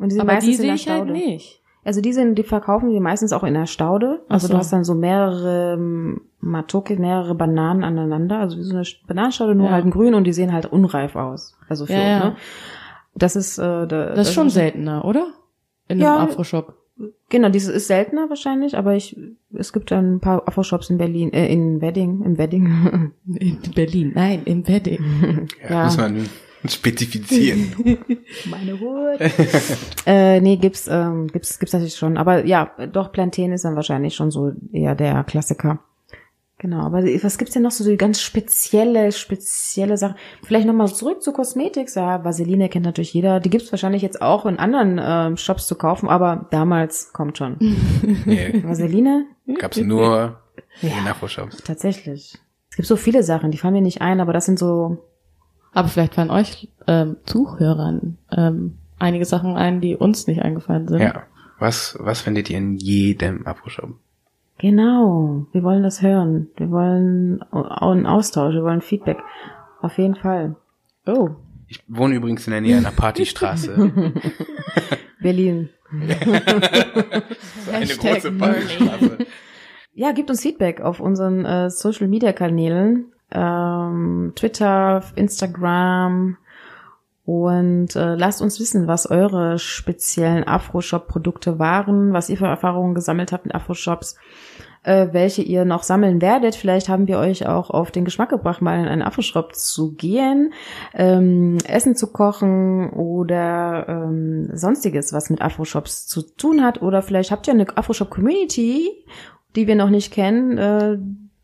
Ja. 0.02 0.04
Und 0.04 0.08
die 0.10 0.14
sind 0.14 0.20
aber 0.22 0.30
die 0.32 0.36
meistens 0.36 0.50
in 0.54 0.56
sehe 0.56 0.66
der 0.66 0.74
ich 0.74 0.88
halt 0.88 0.96
Staude. 1.04 1.12
nicht. 1.12 1.58
Also 1.84 2.00
die 2.00 2.12
sind, 2.12 2.36
die 2.36 2.44
verkaufen 2.44 2.90
die 2.90 3.00
meistens 3.00 3.32
auch 3.32 3.42
in 3.42 3.54
der 3.54 3.66
Staude. 3.66 4.20
Also 4.28 4.46
Ach 4.46 4.48
so. 4.48 4.52
du 4.54 4.58
hast 4.58 4.72
dann 4.72 4.84
so 4.84 4.94
mehrere 4.94 5.74
ähm, 5.74 6.20
Matoke, 6.40 6.94
mehrere 6.96 7.34
Bananen 7.34 7.82
aneinander. 7.82 8.38
Also 8.38 8.56
wie 8.58 8.62
so 8.62 8.74
eine 8.76 8.84
Bananenstaude, 9.08 9.54
nur 9.56 9.66
Ja. 9.66 9.72
halt 9.72 9.84
in 9.84 9.90
grün 9.90 10.14
und 10.14 10.24
die 10.24 10.32
sehen 10.32 10.52
halt 10.52 10.66
unreif 10.66 11.16
aus. 11.16 11.56
Also 11.68 11.86
für, 11.86 11.94
Ja, 11.94 11.98
ja. 12.00 12.18
ne? 12.24 12.36
Das 13.14 13.34
ist, 13.36 13.58
äh, 13.58 13.62
da, 13.62 13.86
Das 14.14 14.28
ist 14.28 14.34
schon 14.34 14.48
seltener, 14.48 15.04
oder? 15.04 15.26
In 15.88 15.98
Ja. 15.98 16.18
einem 16.18 16.28
Afro-Shop. 16.28 16.74
Genau, 17.30 17.48
dieses 17.48 17.74
ist 17.74 17.88
seltener 17.88 18.28
wahrscheinlich, 18.28 18.76
aber 18.78 18.94
ich, 18.94 19.18
es 19.54 19.72
gibt 19.72 19.90
dann 19.90 20.14
ein 20.16 20.20
paar 20.20 20.46
Afro-Shops 20.46 20.88
in 20.90 20.98
Berlin, 20.98 21.32
äh, 21.32 21.52
in 21.52 21.80
Wedding, 21.80 22.22
im 22.22 22.38
Wedding. 22.38 23.12
In 23.26 23.58
Berlin. 23.74 24.12
Nein, 24.14 24.42
im 24.44 24.68
Wedding. 24.68 25.48
Ja, 25.64 25.70
Ja. 25.70 25.84
Muss 25.86 25.96
man 25.96 26.28
spezifizieren. 26.68 27.72
Meine 28.46 28.78
Hut. 28.78 29.20
äh, 30.06 30.40
nee, 30.40 30.56
gibt's, 30.56 30.88
ähm, 30.88 31.28
gibt's, 31.28 31.58
gibt's 31.58 31.72
natürlich 31.72 31.96
schon. 31.96 32.16
Aber 32.16 32.44
ja, 32.44 32.70
doch, 32.92 33.12
Plantain 33.12 33.52
ist 33.52 33.64
dann 33.64 33.76
wahrscheinlich 33.76 34.14
schon 34.14 34.30
so 34.30 34.52
eher 34.72 34.94
der 34.94 35.24
Klassiker. 35.24 35.80
Genau, 36.62 36.82
aber 36.82 37.02
was 37.02 37.38
gibt's 37.38 37.54
denn 37.54 37.64
noch 37.64 37.72
so 37.72 37.82
die 37.84 37.96
ganz 37.96 38.20
spezielle, 38.20 39.10
spezielle 39.10 39.96
Sachen? 39.96 40.14
Vielleicht 40.44 40.64
nochmal 40.68 40.86
zurück 40.86 41.20
zu 41.20 41.32
Cosmetics. 41.32 41.96
Ja, 41.96 42.24
Vaseline 42.24 42.68
kennt 42.68 42.86
natürlich 42.86 43.12
jeder. 43.12 43.40
Die 43.40 43.50
gibt's 43.50 43.72
wahrscheinlich 43.72 44.00
jetzt 44.02 44.22
auch 44.22 44.46
in 44.46 44.60
anderen 44.60 45.00
ähm, 45.02 45.36
Shops 45.36 45.66
zu 45.66 45.74
kaufen, 45.74 46.08
aber 46.08 46.46
damals 46.52 47.12
kommt 47.12 47.36
schon. 47.36 47.56
nee, 48.26 48.62
Vaseline? 48.64 49.26
gab's 49.58 49.78
nur 49.78 50.38
in 50.82 50.90
Ja. 50.90 51.10
Afro-Shops. 51.10 51.64
Tatsächlich. 51.64 52.38
Es 52.70 52.76
gibt 52.76 52.86
so 52.86 52.94
viele 52.94 53.24
Sachen, 53.24 53.50
die 53.50 53.58
fallen 53.58 53.74
mir 53.74 53.82
nicht 53.82 54.00
ein, 54.00 54.20
aber 54.20 54.32
das 54.32 54.46
sind 54.46 54.58
so, 54.58 54.98
Aber 55.72 55.88
vielleicht 55.88 56.14
fallen 56.14 56.30
euch 56.30 56.68
ähm, 56.86 57.16
Zuhörern 57.24 58.18
ähm, 58.30 58.78
einige 58.98 59.24
Sachen 59.24 59.56
ein, 59.56 59.80
die 59.80 59.96
uns 59.96 60.26
nicht 60.26 60.42
eingefallen 60.42 60.88
sind. 60.88 61.00
Ja. 61.00 61.24
Was, 61.58 61.96
was 62.00 62.20
findet 62.20 62.50
ihr 62.50 62.58
in 62.58 62.76
jedem 62.76 63.46
Afro-Shop? 63.46 63.90
Genau, 64.58 65.46
wir 65.52 65.62
wollen 65.62 65.82
das 65.82 66.02
hören. 66.02 66.48
Wir 66.56 66.70
wollen 66.70 67.42
einen 67.52 68.06
Austausch, 68.06 68.54
wir 68.54 68.62
wollen 68.62 68.80
Feedback. 68.80 69.18
Auf 69.80 69.98
jeden 69.98 70.14
Fall. 70.14 70.56
Oh. 71.06 71.30
Ich 71.68 71.82
wohne 71.88 72.14
übrigens 72.14 72.46
in 72.46 72.52
der 72.52 72.60
Nähe 72.60 72.76
einer 72.76 72.90
Partystraße. 72.90 73.92
Berlin. 75.22 75.70
eine 77.72 77.86
große 77.86 78.32
Partystraße. 78.32 79.18
Ja, 79.94 80.12
gebt 80.12 80.30
uns 80.30 80.42
Feedback 80.42 80.80
auf 80.80 81.00
unseren 81.00 81.44
äh, 81.44 81.70
Social 81.70 82.08
Media 82.08 82.32
Kanälen. 82.32 83.11
Ähm, 83.34 84.32
Twitter, 84.36 85.02
Instagram, 85.16 86.36
und 87.24 87.94
äh, 87.94 88.16
lasst 88.16 88.42
uns 88.42 88.58
wissen, 88.58 88.88
was 88.88 89.08
eure 89.08 89.58
speziellen 89.58 90.44
Afro-Shop-Produkte 90.46 91.58
waren, 91.60 92.12
was 92.12 92.28
ihr 92.28 92.36
für 92.36 92.46
Erfahrungen 92.46 92.94
gesammelt 92.94 93.30
habt 93.30 93.46
mit 93.46 93.54
Afro-Shops, 93.54 94.16
äh, 94.82 95.06
welche 95.12 95.42
ihr 95.42 95.64
noch 95.64 95.84
sammeln 95.84 96.20
werdet. 96.20 96.56
Vielleicht 96.56 96.88
haben 96.88 97.06
wir 97.06 97.18
euch 97.18 97.46
auch 97.46 97.70
auf 97.70 97.92
den 97.92 98.04
Geschmack 98.04 98.30
gebracht, 98.30 98.60
mal 98.60 98.80
in 98.80 98.88
einen 98.88 99.02
Afro-Shop 99.02 99.54
zu 99.54 99.92
gehen, 99.92 100.52
ähm, 100.94 101.58
Essen 101.64 101.94
zu 101.94 102.08
kochen 102.08 102.90
oder 102.90 103.86
ähm, 103.88 104.50
sonstiges, 104.52 105.12
was 105.12 105.30
mit 105.30 105.42
Afro-Shops 105.42 106.08
zu 106.08 106.22
tun 106.22 106.64
hat. 106.64 106.82
Oder 106.82 107.02
vielleicht 107.02 107.30
habt 107.30 107.46
ihr 107.46 107.54
eine 107.54 107.66
Afro-Shop-Community, 107.76 108.90
die 109.54 109.66
wir 109.68 109.76
noch 109.76 109.90
nicht 109.90 110.12
kennen. 110.12 110.58
Äh, 110.58 110.98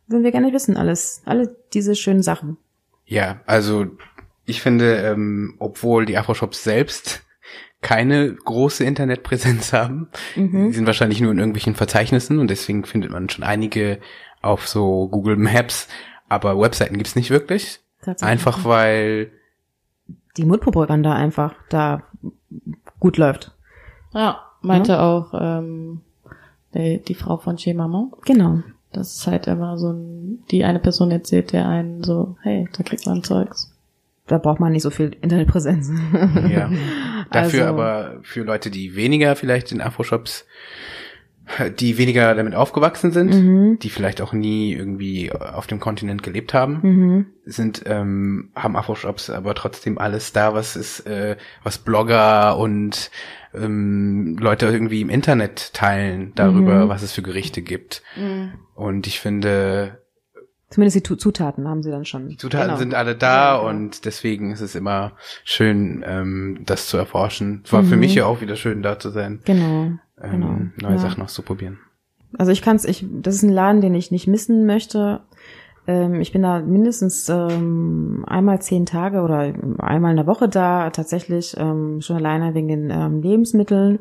würden 0.08 0.24
wir 0.24 0.32
gerne 0.32 0.52
wissen, 0.52 0.76
alles, 0.76 1.22
alle 1.24 1.54
diese 1.72 1.94
schönen 1.94 2.22
Sachen. 2.22 2.56
Ja, 3.06 3.40
also 3.46 3.86
ich 4.44 4.60
finde, 4.62 4.96
ähm, 4.96 5.54
obwohl 5.58 6.06
die 6.06 6.16
Afro-Shops 6.16 6.64
selbst 6.64 7.22
keine 7.80 8.34
große 8.34 8.84
Internetpräsenz 8.84 9.72
haben, 9.72 10.08
mhm. 10.36 10.68
die 10.68 10.74
sind 10.74 10.86
wahrscheinlich 10.86 11.20
nur 11.20 11.32
in 11.32 11.38
irgendwelchen 11.38 11.74
Verzeichnissen 11.74 12.38
und 12.38 12.48
deswegen 12.48 12.84
findet 12.84 13.10
man 13.10 13.28
schon 13.28 13.44
einige 13.44 14.00
auf 14.42 14.68
so 14.68 15.08
Google 15.08 15.36
Maps, 15.36 15.88
aber 16.28 16.58
Webseiten 16.58 16.96
gibt's 16.96 17.16
nicht 17.16 17.30
wirklich. 17.30 17.80
Einfach 18.20 18.64
weil 18.64 19.32
die 20.36 20.44
Mundpropaganda 20.44 21.14
einfach 21.14 21.54
da 21.68 22.04
gut 23.00 23.16
läuft. 23.16 23.54
Ja, 24.14 24.42
meinte 24.62 24.92
ja. 24.92 25.02
auch 25.02 25.34
ähm, 25.34 26.00
die, 26.74 27.02
die 27.02 27.14
Frau 27.14 27.38
von 27.38 27.56
Chez 27.58 27.74
Maman. 27.74 28.12
Genau. 28.24 28.62
Das 28.98 29.14
ist 29.14 29.26
halt 29.26 29.46
immer 29.46 29.78
so 29.78 29.92
ein, 29.92 30.44
die 30.50 30.64
eine 30.64 30.78
Person 30.78 31.10
erzählt 31.10 31.52
der 31.52 31.68
einen 31.68 32.02
so, 32.02 32.36
hey, 32.42 32.68
da 32.76 32.82
kriegt 32.82 33.06
man 33.06 33.22
Zeugs 33.22 33.72
da 34.28 34.38
braucht 34.38 34.60
man 34.60 34.72
nicht 34.72 34.82
so 34.82 34.90
viel 34.90 35.16
Internetpräsenz. 35.20 35.90
Ja. 36.48 36.70
Dafür 37.30 37.66
also, 37.66 37.74
aber 37.74 38.18
für 38.22 38.42
Leute, 38.42 38.70
die 38.70 38.94
weniger 38.94 39.36
vielleicht 39.36 39.72
in 39.72 39.80
Afro-Shops, 39.80 40.46
die 41.78 41.98
weniger 41.98 42.34
damit 42.34 42.54
aufgewachsen 42.54 43.12
sind, 43.12 43.34
mhm. 43.34 43.78
die 43.78 43.90
vielleicht 43.90 44.20
auch 44.20 44.32
nie 44.32 44.72
irgendwie 44.72 45.32
auf 45.32 45.66
dem 45.66 45.80
Kontinent 45.80 46.22
gelebt 46.22 46.54
haben, 46.54 46.80
mhm. 46.82 47.26
sind 47.44 47.84
ähm, 47.86 48.50
haben 48.54 48.76
Afro-Shops 48.76 49.30
aber 49.30 49.54
trotzdem 49.54 49.98
alles 49.98 50.32
da, 50.32 50.54
was 50.54 50.76
ist, 50.76 51.06
äh, 51.06 51.36
was 51.62 51.78
Blogger 51.78 52.58
und 52.58 53.10
ähm, 53.54 54.36
Leute 54.38 54.66
irgendwie 54.66 55.00
im 55.00 55.10
Internet 55.10 55.72
teilen 55.74 56.32
darüber, 56.34 56.84
mhm. 56.84 56.88
was 56.88 57.02
es 57.02 57.12
für 57.12 57.22
Gerichte 57.22 57.62
gibt. 57.62 58.02
Mhm. 58.16 58.52
Und 58.74 59.06
ich 59.06 59.20
finde, 59.20 60.02
Zumindest 60.70 60.96
die 60.96 61.16
Zutaten 61.16 61.66
haben 61.66 61.82
sie 61.82 61.90
dann 61.90 62.04
schon. 62.04 62.28
Die 62.28 62.36
Zutaten 62.36 62.66
genau. 62.66 62.78
sind 62.78 62.94
alle 62.94 63.16
da 63.16 63.54
ja, 63.54 63.56
und 63.56 64.04
deswegen 64.04 64.52
ist 64.52 64.60
es 64.60 64.74
immer 64.74 65.12
schön, 65.42 66.04
ähm, 66.06 66.60
das 66.66 66.88
zu 66.88 66.98
erforschen. 66.98 67.62
Es 67.64 67.72
war 67.72 67.82
mhm. 67.82 67.86
für 67.86 67.96
mich 67.96 68.14
ja 68.14 68.26
auch 68.26 68.42
wieder 68.42 68.54
schön, 68.54 68.82
da 68.82 68.98
zu 68.98 69.08
sein. 69.08 69.40
Genau. 69.46 69.92
Ähm, 70.22 70.30
genau. 70.30 70.58
Neue 70.80 70.92
ja. 70.92 70.98
Sachen 70.98 71.22
auszuprobieren. 71.22 71.78
Also 72.36 72.52
ich 72.52 72.62
kann 72.62 72.76
es, 72.76 72.84
ich, 72.84 73.06
das 73.10 73.36
ist 73.36 73.42
ein 73.42 73.52
Laden, 73.52 73.80
den 73.80 73.94
ich 73.94 74.10
nicht 74.10 74.26
missen 74.26 74.66
möchte. 74.66 75.20
Ähm, 75.86 76.20
ich 76.20 76.32
bin 76.32 76.42
da 76.42 76.60
mindestens 76.60 77.28
ähm, 77.28 78.24
einmal 78.26 78.60
zehn 78.60 78.84
Tage 78.86 79.22
oder 79.22 79.52
einmal 79.78 80.10
in 80.10 80.16
der 80.16 80.26
Woche 80.26 80.48
da, 80.48 80.90
tatsächlich 80.90 81.56
ähm, 81.58 82.00
schon 82.00 82.16
alleine 82.16 82.54
wegen 82.54 82.68
den 82.68 82.90
ähm, 82.90 83.22
Lebensmitteln. 83.22 84.00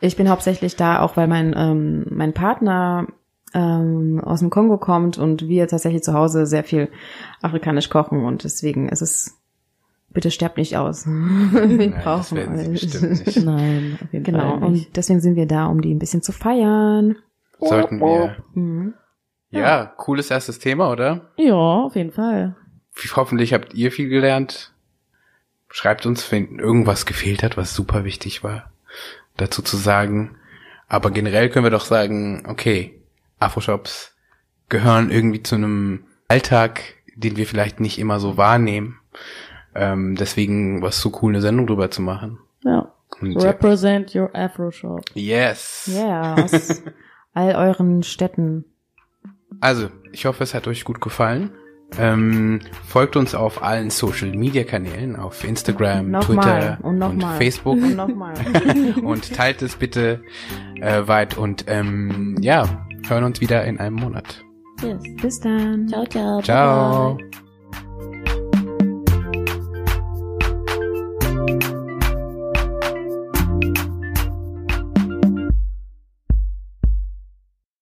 Ich 0.00 0.16
bin 0.16 0.28
hauptsächlich 0.28 0.76
da, 0.76 1.00
auch 1.00 1.16
weil 1.16 1.28
mein, 1.28 1.54
ähm, 1.56 2.06
mein 2.10 2.32
Partner 2.34 3.06
ähm, 3.54 4.20
aus 4.22 4.40
dem 4.40 4.50
Kongo 4.50 4.78
kommt 4.78 5.18
und 5.18 5.48
wir 5.48 5.66
tatsächlich 5.68 6.02
zu 6.02 6.14
Hause 6.14 6.46
sehr 6.46 6.64
viel 6.64 6.88
afrikanisch 7.42 7.88
kochen 7.88 8.24
und 8.24 8.44
deswegen 8.44 8.88
ist 8.88 9.02
es 9.02 9.39
bitte 10.10 10.30
sterbt 10.30 10.58
nicht 10.58 10.76
aus. 10.76 11.06
wir 11.06 11.12
Nein, 11.12 12.00
brauchen 12.02 12.38
euch. 12.38 13.36
Nein, 13.44 13.98
auf 14.02 14.12
jeden 14.12 14.24
genau. 14.24 14.58
Fall 14.58 14.70
nicht. 14.70 14.86
Und 14.88 14.96
deswegen 14.96 15.20
sind 15.20 15.36
wir 15.36 15.46
da, 15.46 15.66
um 15.66 15.80
die 15.80 15.94
ein 15.94 15.98
bisschen 15.98 16.22
zu 16.22 16.32
feiern. 16.32 17.16
Sollten 17.58 18.00
wir. 18.00 18.36
Mhm. 18.54 18.94
Ja, 19.50 19.60
ja, 19.60 19.84
cooles 19.84 20.30
erstes 20.30 20.58
Thema, 20.58 20.90
oder? 20.90 21.32
Ja, 21.36 21.54
auf 21.54 21.96
jeden 21.96 22.12
Fall. 22.12 22.56
Hoffentlich 23.14 23.52
habt 23.52 23.74
ihr 23.74 23.90
viel 23.90 24.08
gelernt. 24.08 24.72
Schreibt 25.68 26.06
uns, 26.06 26.30
wenn 26.30 26.58
irgendwas 26.58 27.06
gefehlt 27.06 27.42
hat, 27.42 27.56
was 27.56 27.74
super 27.74 28.04
wichtig 28.04 28.42
war, 28.42 28.72
dazu 29.36 29.62
zu 29.62 29.76
sagen. 29.76 30.36
Aber 30.88 31.10
generell 31.10 31.48
können 31.48 31.64
wir 31.64 31.70
doch 31.70 31.84
sagen, 31.84 32.44
okay, 32.48 33.00
Afroshops 33.38 34.16
gehören 34.68 35.10
irgendwie 35.10 35.42
zu 35.42 35.54
einem 35.54 36.04
Alltag, 36.28 36.82
den 37.14 37.36
wir 37.36 37.46
vielleicht 37.46 37.80
nicht 37.80 37.98
immer 37.98 38.20
so 38.20 38.36
wahrnehmen. 38.36 38.98
Ähm, 39.74 40.16
deswegen 40.16 40.82
war 40.82 40.88
es 40.88 41.00
so 41.00 41.12
cool, 41.22 41.32
eine 41.32 41.40
Sendung 41.40 41.66
drüber 41.66 41.90
zu 41.90 42.02
machen. 42.02 42.38
Ja. 42.64 42.92
Und 43.20 43.36
Represent 43.36 44.14
ja. 44.14 44.22
your 44.22 44.34
Afro-Shop. 44.34 45.02
Yes. 45.14 45.90
Ja, 45.92 46.34
yeah, 46.34 46.44
aus 46.44 46.82
all 47.34 47.54
euren 47.54 48.02
Städten. 48.02 48.64
Also, 49.60 49.88
ich 50.12 50.26
hoffe, 50.26 50.42
es 50.42 50.54
hat 50.54 50.66
euch 50.66 50.84
gut 50.84 51.00
gefallen. 51.00 51.50
Ähm, 51.98 52.60
folgt 52.86 53.16
uns 53.16 53.34
auf 53.34 53.62
allen 53.62 53.90
Social 53.90 54.30
Media 54.30 54.62
Kanälen, 54.62 55.16
auf 55.16 55.42
Instagram, 55.42 56.12
noch 56.12 56.24
Twitter 56.24 56.78
und, 56.82 57.02
und 57.02 57.24
Facebook. 57.36 57.78
Und, 57.78 57.98
und, 59.02 59.34
teilt 59.34 59.60
es 59.62 59.74
bitte 59.74 60.20
äh, 60.80 61.08
weit 61.08 61.36
und 61.36 61.64
ähm, 61.66 62.36
ja, 62.40 62.86
hören 63.08 63.24
uns 63.24 63.40
wieder 63.40 63.64
in 63.64 63.80
einem 63.80 63.96
Monat. 63.96 64.44
Yes. 64.82 65.02
Bis 65.20 65.40
dann. 65.40 65.88
Ciao, 65.88 66.06
ciao. 66.06 66.42
Ciao. 66.42 67.14
Bye. 67.16 67.49